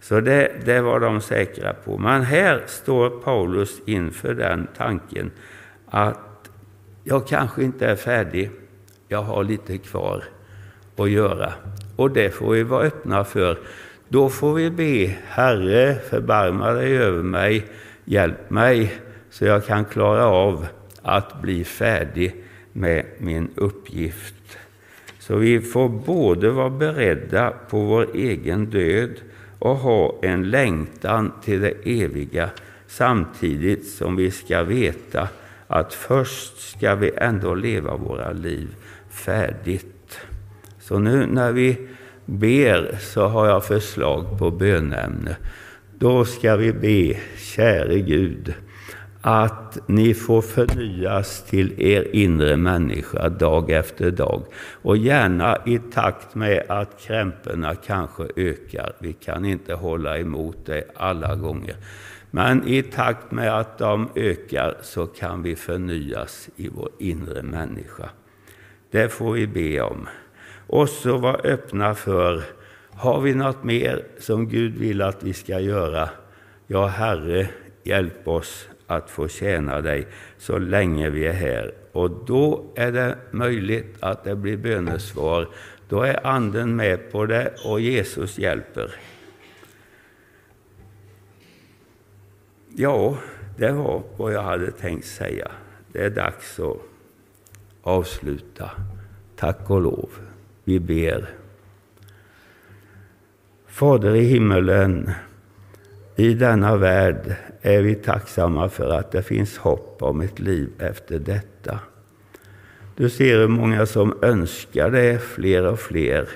Så 0.00 0.20
det, 0.20 0.52
det 0.64 0.80
var 0.80 1.00
de 1.00 1.20
säkra 1.20 1.72
på. 1.72 1.98
Men 1.98 2.22
här 2.22 2.62
står 2.66 3.10
Paulus 3.10 3.80
inför 3.86 4.34
den 4.34 4.68
tanken 4.76 5.30
att 5.86 6.50
jag 7.04 7.26
kanske 7.26 7.62
inte 7.64 7.86
är 7.86 7.96
färdig, 7.96 8.50
jag 9.08 9.22
har 9.22 9.44
lite 9.44 9.78
kvar 9.78 10.24
att 10.96 11.10
göra. 11.10 11.52
Och 11.96 12.10
det 12.10 12.30
får 12.30 12.52
vi 12.52 12.62
vara 12.62 12.82
öppna 12.86 13.24
för. 13.24 13.58
Då 14.14 14.28
får 14.28 14.54
vi 14.54 14.70
be, 14.70 15.16
Herre, 15.26 15.94
förbarma 16.10 16.72
dig 16.72 16.96
över 16.96 17.22
mig, 17.22 17.64
hjälp 18.04 18.50
mig 18.50 18.94
så 19.30 19.44
jag 19.44 19.66
kan 19.66 19.84
klara 19.84 20.26
av 20.26 20.66
att 21.02 21.42
bli 21.42 21.64
färdig 21.64 22.34
med 22.72 23.04
min 23.18 23.48
uppgift. 23.54 24.58
Så 25.18 25.36
vi 25.36 25.60
får 25.60 25.88
både 25.88 26.50
vara 26.50 26.70
beredda 26.70 27.50
på 27.70 27.80
vår 27.80 28.06
egen 28.14 28.70
död 28.70 29.10
och 29.58 29.76
ha 29.76 30.18
en 30.22 30.50
längtan 30.50 31.32
till 31.44 31.60
det 31.60 31.74
eviga 31.84 32.50
samtidigt 32.86 33.86
som 33.86 34.16
vi 34.16 34.30
ska 34.30 34.62
veta 34.62 35.28
att 35.66 35.94
först 35.94 36.76
ska 36.76 36.94
vi 36.94 37.12
ändå 37.16 37.54
leva 37.54 37.96
våra 37.96 38.32
liv 38.32 38.68
färdigt. 39.10 40.20
Så 40.80 40.98
nu 40.98 41.26
när 41.26 41.52
vi 41.52 41.78
ber 42.26 42.98
så 43.00 43.26
har 43.26 43.46
jag 43.46 43.64
förslag 43.64 44.38
på 44.38 44.50
bönämne. 44.50 45.36
Då 45.98 46.24
ska 46.24 46.56
vi 46.56 46.72
be, 46.72 47.20
käre 47.36 48.00
Gud, 48.00 48.54
att 49.20 49.78
ni 49.88 50.14
får 50.14 50.42
förnyas 50.42 51.44
till 51.44 51.82
er 51.82 52.08
inre 52.12 52.56
människa 52.56 53.28
dag 53.28 53.70
efter 53.70 54.10
dag. 54.10 54.42
Och 54.82 54.96
gärna 54.96 55.58
i 55.66 55.78
takt 55.78 56.34
med 56.34 56.64
att 56.68 57.00
krämporna 57.00 57.74
kanske 57.74 58.28
ökar. 58.36 58.92
Vi 58.98 59.12
kan 59.12 59.44
inte 59.44 59.74
hålla 59.74 60.18
emot 60.18 60.56
det 60.66 60.84
alla 60.94 61.34
gånger. 61.34 61.76
Men 62.30 62.68
i 62.68 62.82
takt 62.82 63.32
med 63.32 63.58
att 63.58 63.78
de 63.78 64.08
ökar 64.14 64.76
så 64.82 65.06
kan 65.06 65.42
vi 65.42 65.56
förnyas 65.56 66.48
i 66.56 66.68
vår 66.68 66.90
inre 66.98 67.42
människa. 67.42 68.10
Det 68.90 69.08
får 69.08 69.32
vi 69.32 69.46
be 69.46 69.80
om. 69.80 70.08
Och 70.66 70.88
så 70.88 71.18
vara 71.18 71.36
öppna 71.36 71.94
för, 71.94 72.42
har 72.90 73.20
vi 73.20 73.34
något 73.34 73.64
mer 73.64 74.04
som 74.18 74.48
Gud 74.48 74.76
vill 74.76 75.02
att 75.02 75.22
vi 75.22 75.32
ska 75.32 75.60
göra? 75.60 76.08
Ja, 76.66 76.86
Herre, 76.86 77.48
hjälp 77.82 78.28
oss 78.28 78.68
att 78.86 79.10
få 79.10 79.28
tjäna 79.28 79.80
dig 79.80 80.06
så 80.38 80.58
länge 80.58 81.10
vi 81.10 81.26
är 81.26 81.32
här. 81.32 81.74
Och 81.92 82.10
då 82.10 82.64
är 82.74 82.92
det 82.92 83.18
möjligt 83.30 83.96
att 84.00 84.24
det 84.24 84.36
blir 84.36 84.56
bönesvar. 84.56 85.48
Då 85.88 86.02
är 86.02 86.26
Anden 86.26 86.76
med 86.76 87.12
på 87.12 87.26
det 87.26 87.54
och 87.64 87.80
Jesus 87.80 88.38
hjälper. 88.38 88.94
Ja, 92.76 93.18
det 93.58 93.72
var 93.72 94.02
vad 94.16 94.32
jag 94.32 94.42
hade 94.42 94.70
tänkt 94.70 95.06
säga. 95.06 95.50
Det 95.92 96.04
är 96.04 96.10
dags 96.10 96.60
att 96.60 96.76
avsluta. 97.82 98.70
Tack 99.36 99.70
och 99.70 99.80
lov. 99.80 100.10
Vi 100.64 100.78
ber. 100.80 101.28
Fader 103.66 104.14
i 104.14 104.24
himmelen, 104.24 105.10
i 106.16 106.34
denna 106.34 106.76
värld 106.76 107.34
är 107.62 107.82
vi 107.82 107.94
tacksamma 107.94 108.68
för 108.68 108.90
att 108.90 109.12
det 109.12 109.22
finns 109.22 109.58
hopp 109.58 110.02
om 110.02 110.20
ett 110.20 110.38
liv 110.38 110.68
efter 110.78 111.18
detta. 111.18 111.78
Du 112.96 113.10
ser 113.10 113.38
hur 113.38 113.48
många 113.48 113.86
som 113.86 114.18
önskar 114.22 114.90
det, 114.90 115.18
fler 115.18 115.66
och 115.66 115.80
fler. 115.80 116.28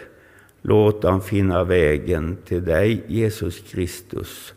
Låt 0.62 1.02
dem 1.02 1.20
finna 1.20 1.64
vägen 1.64 2.36
till 2.44 2.64
dig, 2.64 3.04
Jesus 3.06 3.60
Kristus, 3.60 4.54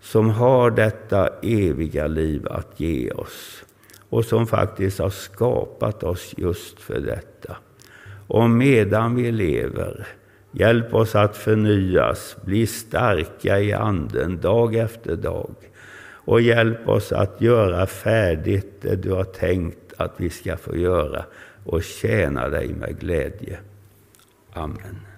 som 0.00 0.30
har 0.30 0.70
detta 0.70 1.28
eviga 1.42 2.06
liv 2.06 2.46
att 2.50 2.80
ge 2.80 3.10
oss 3.10 3.64
och 4.08 4.24
som 4.24 4.46
faktiskt 4.46 4.98
har 4.98 5.10
skapat 5.10 6.02
oss 6.02 6.34
just 6.36 6.80
för 6.80 7.00
detta. 7.00 7.56
Och 8.30 8.50
medan 8.50 9.14
vi 9.14 9.32
lever, 9.32 10.06
hjälp 10.52 10.94
oss 10.94 11.14
att 11.14 11.36
förnyas, 11.36 12.36
bli 12.44 12.66
starka 12.66 13.60
i 13.60 13.72
Anden 13.72 14.40
dag 14.40 14.74
efter 14.74 15.16
dag 15.16 15.54
och 16.02 16.40
hjälp 16.40 16.88
oss 16.88 17.12
att 17.12 17.40
göra 17.40 17.86
färdigt 17.86 18.74
det 18.80 18.96
du 18.96 19.12
har 19.12 19.24
tänkt 19.24 19.92
att 19.96 20.12
vi 20.16 20.30
ska 20.30 20.56
få 20.56 20.76
göra 20.76 21.24
och 21.64 21.82
tjäna 21.82 22.48
dig 22.48 22.68
med 22.68 23.00
glädje. 23.00 23.58
Amen. 24.52 25.09